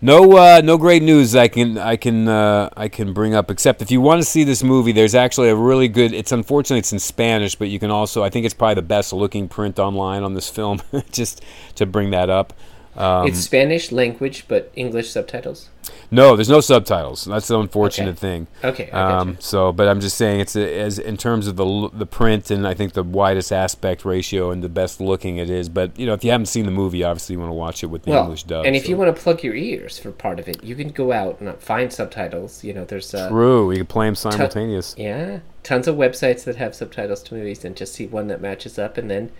No, 0.00 0.36
uh, 0.36 0.60
no 0.62 0.78
great 0.78 1.02
news 1.02 1.34
I 1.34 1.48
can 1.48 1.76
I 1.76 1.96
can 1.96 2.28
uh, 2.28 2.70
I 2.76 2.88
can 2.88 3.12
bring 3.12 3.34
up. 3.34 3.50
Except 3.50 3.82
if 3.82 3.90
you 3.90 4.00
want 4.00 4.22
to 4.22 4.24
see 4.24 4.44
this 4.44 4.62
movie, 4.62 4.92
there's 4.92 5.14
actually 5.16 5.48
a 5.48 5.56
really 5.56 5.88
good. 5.88 6.12
It's 6.12 6.30
unfortunately 6.30 6.78
it's 6.78 6.92
in 6.92 7.00
Spanish, 7.00 7.56
but 7.56 7.68
you 7.68 7.80
can 7.80 7.90
also 7.90 8.22
I 8.22 8.30
think 8.30 8.46
it's 8.46 8.54
probably 8.54 8.76
the 8.76 8.82
best 8.82 9.12
looking 9.12 9.48
print 9.48 9.80
online 9.80 10.22
on 10.22 10.34
this 10.34 10.48
film. 10.48 10.80
just 11.10 11.42
to 11.74 11.84
bring 11.84 12.10
that 12.10 12.30
up. 12.30 12.52
Um, 12.98 13.28
it's 13.28 13.38
Spanish 13.38 13.92
language, 13.92 14.44
but 14.48 14.70
English 14.74 15.10
subtitles. 15.10 15.70
no, 16.10 16.34
there's 16.36 16.48
no 16.48 16.60
subtitles. 16.60 17.24
That's 17.26 17.46
the 17.48 17.58
unfortunate 17.58 18.10
Okay. 18.10 18.18
thing. 18.18 18.46
Okay. 18.64 18.90
Um, 18.90 19.36
so, 19.38 19.72
but 19.72 19.86
I'm 19.88 20.00
just 20.00 20.16
saying 20.16 20.40
it's 20.40 20.56
a, 20.56 20.80
as 20.80 20.98
in 20.98 21.16
terms 21.16 21.46
of 21.46 21.54
the 21.56 21.88
the 21.92 22.06
print 22.06 22.50
and 22.50 22.66
I 22.66 22.74
think 22.74 22.94
the 22.94 23.04
widest 23.04 23.52
aspect 23.52 24.04
ratio 24.04 24.50
and 24.50 24.62
the 24.64 24.68
best 24.68 25.00
looking 25.00 25.36
it 25.36 25.48
is. 25.48 25.68
But 25.68 25.96
you 25.98 26.06
know, 26.06 26.12
if 26.14 26.24
you 26.24 26.30
haven't 26.32 26.46
seen 26.46 26.64
the 26.66 26.72
movie, 26.72 27.04
obviously 27.04 27.34
you 27.34 27.38
want 27.40 27.50
to 27.50 27.54
watch 27.54 27.82
it 27.84 27.86
with 27.86 28.02
the 28.02 28.10
Well, 28.10 28.22
English 28.24 28.42
dub. 28.44 28.66
and 28.66 28.74
if 28.74 28.82
so. 28.84 28.88
you 28.90 28.96
want 28.96 29.14
to 29.14 29.22
plug 29.22 29.44
your 29.44 29.54
ears 29.54 29.98
for 29.98 30.10
part 30.10 30.40
of 30.40 30.48
it, 30.48 30.62
you 30.64 30.74
can 30.74 30.88
go 30.88 31.12
out 31.12 31.40
and 31.40 31.54
find 31.60 31.92
subtitles. 31.92 32.64
You 32.64 32.74
know, 32.74 32.84
there's 32.84 33.14
uh, 33.14 33.28
True, 33.28 33.70
you 33.70 33.78
can 33.78 33.86
play 33.86 34.06
them 34.06 34.16
simultaneous. 34.16 34.94
yeah, 34.98 35.38
tons 35.62 35.86
of 35.86 35.94
websites 35.94 36.42
that 36.44 36.56
have 36.56 36.74
subtitles 36.74 37.22
to 37.24 37.34
movies, 37.34 37.64
and 37.64 37.76
just 37.76 37.94
see 37.94 38.06
one 38.08 38.26
that 38.26 38.40
matches 38.40 38.76
up, 38.78 38.98
and 38.98 39.08
then 39.10 39.30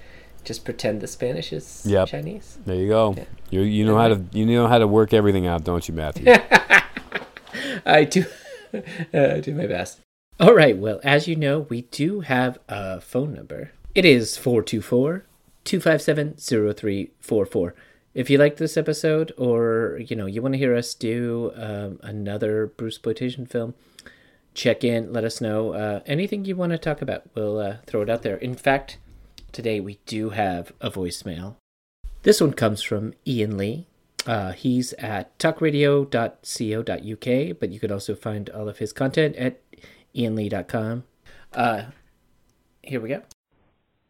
just 0.45 0.65
pretend 0.65 1.01
the 1.01 1.07
Spanish 1.07 1.53
is 1.53 1.85
Yep. 1.87 2.09
Chinese. 2.09 2.59
There 2.65 2.77
you 2.77 2.89
go. 2.89 3.15
Yeah. 3.17 3.25
You 3.51 3.61
you 3.63 3.85
know 3.87 3.97
how 3.97 4.09
to 4.09 4.25
you 4.33 4.47
know 4.47 4.67
how 4.67 4.79
to 4.79 4.87
work 4.87 5.13
everything 5.13 5.47
out, 5.47 5.65
don't 5.65 5.87
you, 5.89 5.95
Matthew? 5.95 6.27
I 7.87 8.05
do, 8.05 8.25
uh, 9.15 9.35
do 9.39 9.55
my 9.55 9.67
best. 9.67 10.01
All 10.41 10.55
right. 10.55 10.77
Well, 10.77 11.01
as 11.03 11.27
you 11.27 11.37
know, 11.37 11.61
we 11.69 11.83
do 11.83 12.21
have 12.21 12.59
a 12.69 13.01
phone 13.01 13.35
number. 13.35 13.73
It 13.95 14.05
is 14.05 14.37
424 14.37 15.25
257 15.65 16.35
0344. 16.37 17.75
If 18.15 18.31
you 18.31 18.39
like 18.39 18.57
this 18.57 18.77
episode 18.77 19.33
or, 19.37 20.01
you 20.05 20.17
know, 20.17 20.27
you 20.27 20.43
want 20.43 20.55
to 20.55 20.59
hear 20.59 20.75
us 20.75 20.95
do 20.95 21.53
um, 21.57 22.01
another 22.03 22.67
Bruce 22.67 22.95
exploitation 22.97 23.47
film, 23.47 23.75
check 24.55 24.83
in, 24.83 25.13
let 25.13 25.25
us 25.25 25.41
know. 25.41 25.73
Uh, 25.73 26.01
anything 26.07 26.45
you 26.45 26.57
want 26.57 26.73
to 26.73 26.79
talk 26.79 27.03
about, 27.03 27.23
we'll 27.35 27.59
uh, 27.59 27.77
throw 27.87 28.03
it 28.03 28.11
out 28.11 28.23
there. 28.23 28.37
In 28.37 28.55
fact, 28.55 28.99
today 29.53 29.81
we 29.81 29.99
do 30.07 30.31
have 30.31 30.73
a 30.81 30.91
voicemail. 30.91 31.57
This 32.23 32.41
one 32.41 32.53
comes 32.53 32.83
from 32.83 33.15
Ian 33.27 33.57
Lee. 33.57 33.87
Uh, 34.27 34.53
he's 34.53 34.93
at 34.95 35.39
talkradio.co.uk, 35.39 37.61
but 37.61 37.71
you 37.71 37.81
can 37.81 37.93
also 37.93 38.15
find 38.15 38.51
all 38.51 38.69
of 38.69 38.79
his 38.79 38.93
content 38.93 39.37
at 39.37 39.61
ianlee.com. 40.15 41.05
Uh, 41.53 41.85
here 42.83 43.01
we 43.01 43.09
go. 43.09 43.23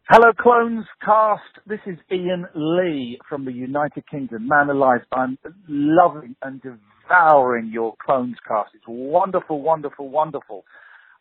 Hello, 0.09 0.31
Clones 0.33 0.85
cast. 1.05 1.43
This 1.67 1.79
is 1.85 1.97
Ian 2.11 2.47
Lee 2.55 3.19
from 3.29 3.45
the 3.45 3.51
United 3.51 4.09
Kingdom. 4.09 4.47
Man 4.47 4.69
alive, 4.69 5.01
I'm 5.11 5.37
loving 5.67 6.35
and 6.41 6.59
devouring 6.61 7.69
your 7.71 7.93
Clones 8.03 8.37
cast. 8.47 8.71
It's 8.73 8.85
wonderful, 8.87 9.61
wonderful, 9.61 10.09
wonderful. 10.09 10.65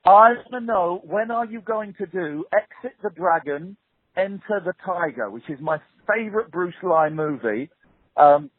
I 0.07 0.11
want 0.11 0.39
to 0.53 0.61
know 0.61 1.03
when 1.05 1.31
are 1.31 1.45
you 1.45 1.61
going 1.61 1.95
to 1.99 2.07
do 2.07 2.47
Exit 2.51 2.97
the 3.03 3.11
Dragon, 3.11 3.77
Enter 4.19 4.61
the 4.65 4.75
Tiger, 4.85 5.31
which 5.31 5.49
is 5.49 5.61
my 5.61 5.79
favorite 6.07 6.51
Bruce 6.51 6.75
Lee 6.83 7.11
movie. 7.11 7.71
Um, 8.17 8.51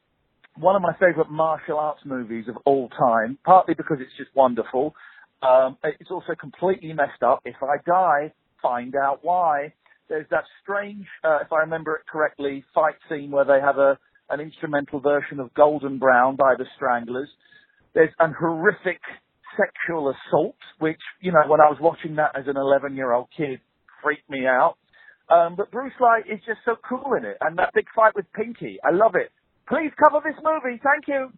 one 0.58 0.76
of 0.76 0.82
my 0.82 0.94
favorite 0.94 1.30
martial 1.30 1.78
arts 1.78 2.02
movies 2.06 2.46
of 2.48 2.56
all 2.66 2.90
time, 2.90 3.38
partly 3.46 3.74
because 3.74 3.98
it's 4.00 4.16
just 4.18 4.30
wonderful. 4.36 4.96
Um, 5.42 5.78
it's 5.84 6.12
also 6.12 6.34
completely 6.40 6.94
messed 6.94 7.24
up. 7.26 7.42
If 7.46 7.56
I 7.62 7.78
die, 7.86 8.34
find 8.62 8.96
out 8.96 9.20
why. 9.22 9.74
There's 10.08 10.28
that 10.32 10.44
strange, 10.64 11.06
uh, 11.24 11.40
if 11.46 11.52
I 11.54 11.60
remember 11.60 11.96
it 11.96 12.02
correctly, 12.12 12.64
fight 12.74 12.96
scene 13.10 13.32
where 13.32 13.46
they 13.46 13.60
have 13.62 13.78
a 13.78 13.98
an 14.32 14.40
instrumental 14.40 15.00
version 15.00 15.40
of 15.40 15.54
Golden 15.56 15.98
Brown 15.98 16.36
by 16.36 16.54
the 16.58 16.66
Stranglers. 16.76 17.30
There's 17.96 18.14
an 18.20 18.34
horrific 18.40 19.02
sexual 19.58 20.14
assault, 20.14 20.56
which, 20.78 21.00
you 21.20 21.32
know, 21.32 21.42
when 21.48 21.60
I 21.60 21.70
was 21.70 21.80
watching 21.82 22.16
that 22.18 22.38
as 22.38 22.46
an 22.48 22.56
11 22.56 22.96
year 22.96 23.12
old 23.12 23.28
kid, 23.36 23.60
freaked 24.04 24.30
me 24.30 24.46
out. 24.46 24.76
Um, 25.30 25.56
but 25.56 25.72
Bruce 25.72 25.94
Lee 26.00 26.32
is 26.32 26.40
just 26.46 26.60
so 26.66 26.76
cool 26.88 27.14
in 27.14 27.26
it. 27.26 27.38
And 27.42 27.58
that 27.58 27.74
big 27.74 27.88
fight 27.96 28.16
with 28.16 28.26
Pinky, 28.34 28.80
I 28.84 28.92
love 28.92 29.16
it. 29.16 29.32
Please 29.68 29.92
cover 29.98 30.20
this 30.24 30.36
movie. 30.44 30.82
Thank 30.84 31.08
you. 31.08 31.32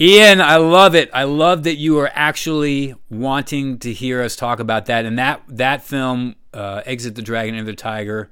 Ian, 0.00 0.40
I 0.40 0.56
love 0.56 0.94
it. 0.94 1.10
I 1.12 1.24
love 1.24 1.64
that 1.64 1.76
you 1.76 1.98
are 1.98 2.10
actually 2.14 2.94
wanting 3.10 3.78
to 3.80 3.92
hear 3.92 4.22
us 4.22 4.34
talk 4.34 4.58
about 4.58 4.86
that. 4.86 5.04
And 5.04 5.18
that 5.18 5.42
that 5.48 5.82
film, 5.82 6.36
uh, 6.54 6.80
Exit 6.86 7.16
the 7.16 7.22
Dragon 7.22 7.54
and 7.54 7.68
the 7.68 7.74
Tiger, 7.74 8.30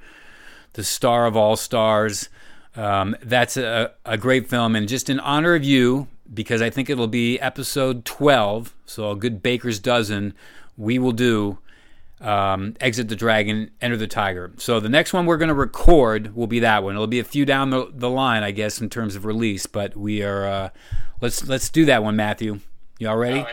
the 0.73 0.83
star 0.83 1.27
of 1.27 1.37
all 1.37 1.57
stars. 1.57 2.31
Um, 2.75 3.16
that's 3.23 3.59
a, 3.59 3.92
a 4.07 4.16
great 4.16 4.49
film. 4.49 4.77
And 4.77 4.88
just 4.88 5.11
in 5.11 5.21
honor 5.21 5.55
of 5.55 5.64
you, 5.64 6.09
because 6.33 6.62
I 6.62 6.71
think 6.71 6.88
it'll 6.88 7.07
be 7.07 7.38
episode 7.40 8.07
12, 8.07 8.75
so 8.87 9.11
a 9.11 9.16
good 9.16 9.42
baker's 9.42 9.79
dozen, 9.79 10.33
we 10.77 10.99
will 10.99 11.12
do 11.12 11.59
um, 12.20 12.74
Exit 12.81 13.09
the 13.09 13.16
Dragon, 13.16 13.70
Enter 13.81 13.96
the 13.96 14.07
Tiger. 14.07 14.52
So 14.59 14.81
the 14.81 14.88
next 14.88 15.12
one 15.12 15.26
we're 15.26 15.37
going 15.37 15.48
to 15.48 15.54
record 15.54 16.35
will 16.35 16.46
be 16.46 16.61
that 16.61 16.83
one. 16.83 16.94
It'll 16.94 17.07
be 17.07 17.20
a 17.20 17.24
few 17.24 17.44
down 17.44 17.70
the, 17.70 17.90
the 17.92 18.11
line, 18.11 18.42
I 18.42 18.50
guess, 18.50 18.81
in 18.81 18.88
terms 18.88 19.16
of 19.16 19.24
release, 19.24 19.66
but 19.66 19.96
we 19.96 20.22
are. 20.22 20.46
Uh, 20.46 20.68
let's 21.20 21.46
let's 21.46 21.68
do 21.68 21.85
that 21.87 22.02
one, 22.02 22.16
Matthew. 22.16 22.61
You 22.98 23.09
all 23.09 23.16
ready? 23.16 23.44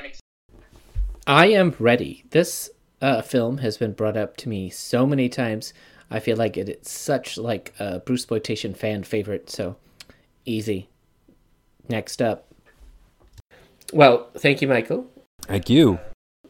I 1.27 1.47
am 1.47 1.75
ready. 1.79 2.23
This 2.31 2.69
uh, 3.01 3.21
film 3.21 3.59
has 3.59 3.77
been 3.77 3.93
brought 3.93 4.17
up 4.17 4.37
to 4.37 4.49
me 4.49 4.69
so 4.69 5.05
many 5.05 5.29
times. 5.29 5.73
I 6.09 6.19
feel 6.19 6.37
like 6.37 6.57
it, 6.57 6.69
it's 6.69 6.91
such 6.91 7.37
like 7.37 7.73
a 7.79 7.99
Bruce 7.99 8.21
exploitation 8.21 8.73
fan 8.73 9.03
favorite. 9.03 9.49
So 9.49 9.75
easy. 10.45 10.89
Next 11.89 12.21
up. 12.21 12.47
Well, 13.93 14.29
thank 14.37 14.61
you, 14.61 14.67
Michael. 14.67 15.07
Thank 15.47 15.69
you. 15.69 15.99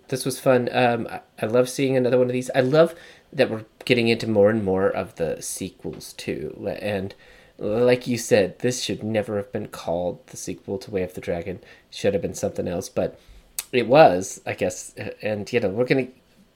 This 0.10 0.26
was 0.26 0.40
fun. 0.40 0.70
Um, 0.72 1.08
I, 1.10 1.22
I 1.42 1.46
love 1.46 1.70
seeing 1.70 1.98
another 1.98 2.18
one 2.18 2.28
of 2.28 2.34
these. 2.34 2.52
I 2.54 2.62
love 2.62 2.96
that 3.34 3.50
we're 3.50 3.66
getting 3.84 4.08
into 4.08 4.28
more 4.28 4.50
and 4.50 4.64
more 4.64 4.90
of 4.90 5.16
the 5.16 5.42
sequels 5.42 6.14
too. 6.14 6.76
And 6.82 7.14
like 7.58 8.08
you 8.08 8.18
said, 8.18 8.60
this 8.60 8.82
should 8.82 9.04
never 9.04 9.38
have 9.38 9.52
been 9.52 9.68
called 9.68 10.26
the 10.28 10.38
sequel 10.38 10.78
to 10.80 10.92
Way 10.92 11.04
of 11.04 11.14
the 11.14 11.22
Dragon. 11.22 11.60
Should 11.90 12.14
have 12.14 12.22
been 12.22 12.34
something 12.34 12.68
else, 12.68 12.90
but 12.90 13.20
it 13.72 13.88
was, 13.88 14.42
I 14.46 14.54
guess. 14.54 14.94
And 15.22 15.52
you 15.52 15.60
know, 15.60 15.70
we're 15.70 15.86
gonna. 15.86 16.08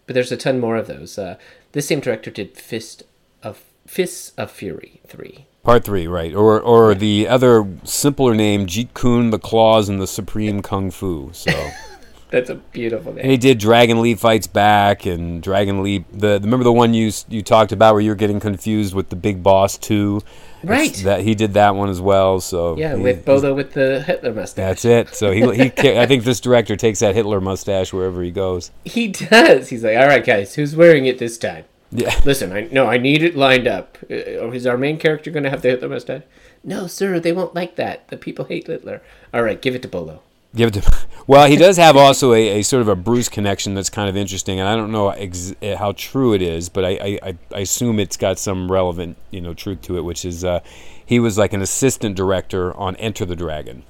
But 0.05 0.15
there's 0.15 0.31
a 0.31 0.38
ton 0.38 0.59
more 0.59 0.75
of 0.75 0.88
those. 0.88 1.17
Uh, 1.17 1.38
this 1.73 1.88
same 1.88 1.99
director 1.99 2.31
did 2.31 2.57
Fist 2.57 3.03
of 3.43 3.63
Fists 3.85 4.33
of 4.38 4.51
Fury 4.51 5.01
three. 5.07 5.45
Part 5.63 5.83
three, 5.83 6.07
right? 6.07 6.33
Or 6.33 6.59
or 6.59 6.95
the 6.95 7.27
other 7.27 7.67
simpler 7.83 8.33
name, 8.33 8.65
Jeet 8.65 8.93
Kune, 8.93 9.29
the 9.29 9.39
Claws, 9.39 9.89
and 9.89 10.01
the 10.01 10.07
Supreme 10.07 10.62
Kung 10.62 10.91
Fu. 10.91 11.31
So. 11.33 11.51
That's 12.29 12.49
a 12.51 12.55
beautiful 12.55 13.13
name. 13.13 13.23
And 13.23 13.31
he 13.31 13.37
did 13.37 13.57
Dragon 13.57 14.01
Lee 14.01 14.13
Fights 14.13 14.45
Back 14.45 15.07
and 15.07 15.41
Dragon 15.41 15.81
Lee. 15.81 16.05
The 16.11 16.39
remember 16.41 16.63
the 16.63 16.71
one 16.71 16.93
you 16.93 17.11
you 17.27 17.41
talked 17.41 17.71
about 17.71 17.93
where 17.93 18.01
you 18.01 18.11
were 18.11 18.15
getting 18.15 18.39
confused 18.39 18.93
with 18.93 19.09
the 19.09 19.15
Big 19.15 19.41
Boss 19.41 19.77
two. 19.77 20.21
Right. 20.63 20.91
It's 20.91 21.03
that 21.03 21.21
he 21.21 21.33
did 21.33 21.53
that 21.55 21.75
one 21.75 21.89
as 21.89 21.99
well. 21.99 22.39
So 22.39 22.77
yeah, 22.77 22.95
he, 22.95 23.01
with 23.01 23.25
Bolo 23.25 23.55
with 23.55 23.73
the 23.73 24.01
Hitler 24.01 24.33
mustache. 24.33 24.55
That's 24.55 24.85
it. 24.85 25.15
So 25.15 25.31
he 25.31 25.41
he 25.55 25.97
I 25.97 26.05
think 26.05 26.23
this 26.23 26.39
director 26.39 26.75
takes 26.75 26.99
that 26.99 27.15
Hitler 27.15 27.41
mustache 27.41 27.91
wherever 27.91 28.21
he 28.21 28.31
goes. 28.31 28.71
He 28.89 29.07
does. 29.07 29.69
He's 29.69 29.83
like, 29.83 29.97
all 29.97 30.07
right, 30.07 30.25
guys, 30.25 30.55
who's 30.55 30.75
wearing 30.75 31.05
it 31.05 31.19
this 31.19 31.37
time? 31.37 31.65
Yeah. 31.91 32.19
Listen, 32.25 32.51
I 32.51 32.67
no, 32.71 32.85
I 32.85 32.97
need 32.97 33.23
it 33.23 33.35
lined 33.35 33.67
up. 33.67 33.97
Uh, 34.09 34.51
is 34.51 34.67
our 34.67 34.77
main 34.77 34.97
character 34.97 35.31
going 35.31 35.43
to 35.43 35.49
have 35.49 35.61
the 35.61 35.69
Hitler 35.69 35.89
mustache? 35.89 36.23
No, 36.63 36.87
sir, 36.87 37.19
they 37.19 37.31
won't 37.31 37.55
like 37.55 37.75
that. 37.75 38.07
The 38.09 38.17
people 38.17 38.45
hate 38.45 38.67
Hitler. 38.67 39.01
All 39.33 39.43
right, 39.43 39.61
give 39.61 39.75
it 39.75 39.81
to 39.83 39.87
Bolo. 39.87 40.21
Give 40.55 40.69
it 40.69 40.81
to. 40.81 41.05
Well, 41.27 41.47
he 41.47 41.57
does 41.57 41.77
have 41.77 41.95
also 41.95 42.33
a, 42.33 42.59
a 42.59 42.62
sort 42.63 42.81
of 42.81 42.88
a 42.88 42.95
Bruce 42.95 43.29
connection 43.29 43.75
that's 43.75 43.91
kind 43.91 44.09
of 44.09 44.17
interesting, 44.17 44.59
and 44.59 44.67
I 44.67 44.75
don't 44.75 44.91
know 44.91 45.09
ex- 45.09 45.53
how 45.77 45.91
true 45.91 46.33
it 46.33 46.41
is, 46.41 46.69
but 46.69 46.83
I, 46.83 47.19
I, 47.21 47.38
I 47.53 47.59
assume 47.59 47.99
it's 47.99 48.17
got 48.17 48.39
some 48.39 48.71
relevant 48.71 49.15
you 49.29 49.39
know 49.39 49.53
truth 49.53 49.83
to 49.83 49.97
it, 49.99 50.01
which 50.01 50.25
is 50.25 50.43
uh, 50.43 50.62
he 51.05 51.19
was 51.19 51.38
like 51.38 51.53
an 51.53 51.62
assistant 51.62 52.15
director 52.15 52.75
on 52.75 52.95
Enter 52.95 53.27
the 53.27 53.35
Dragon. 53.35 53.83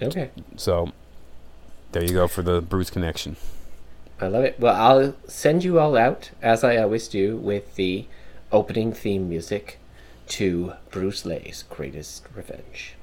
Okay. 0.00 0.30
So 0.56 0.92
there 1.92 2.02
you 2.02 2.14
go 2.14 2.26
for 2.26 2.40
the 2.40 2.62
Bruce 2.62 2.88
connection. 2.88 3.36
I 4.18 4.28
love 4.28 4.44
it. 4.44 4.58
Well, 4.58 4.74
I'll 4.74 5.14
send 5.28 5.64
you 5.64 5.78
all 5.78 5.98
out 5.98 6.30
as 6.40 6.64
I 6.64 6.78
always 6.78 7.08
do 7.08 7.36
with 7.36 7.74
the 7.74 8.06
opening 8.50 8.94
theme 8.94 9.28
music 9.28 9.78
to 10.28 10.72
Bruce 10.90 11.26
Le's 11.26 11.64
Greatest 11.68 12.24
Revenge. 12.34 12.94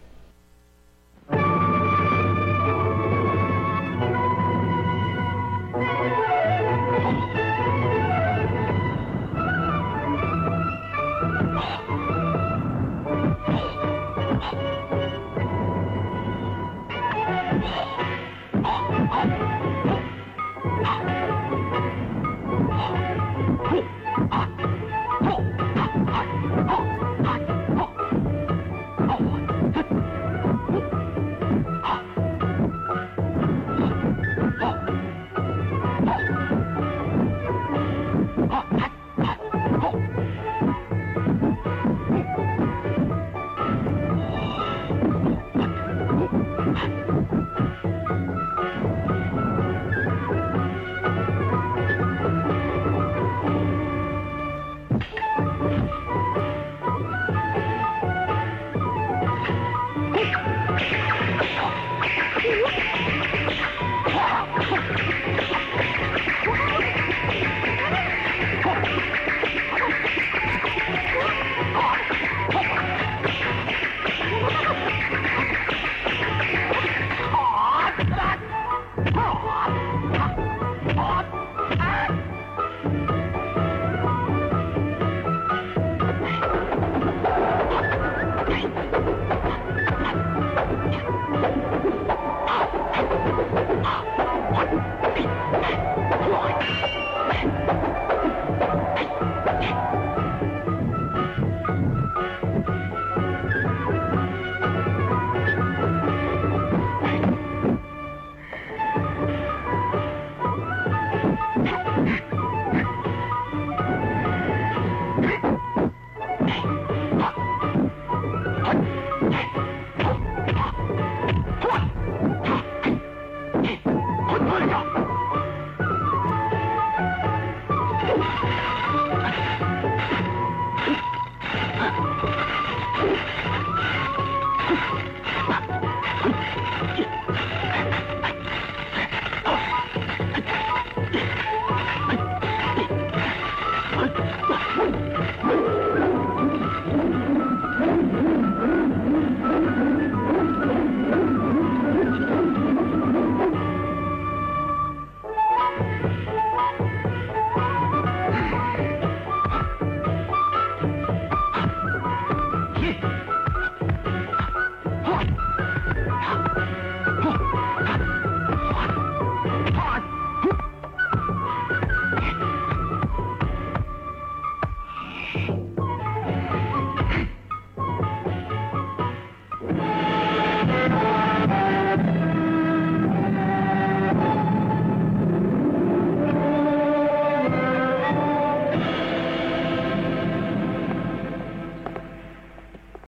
Oh. 134.70 135.04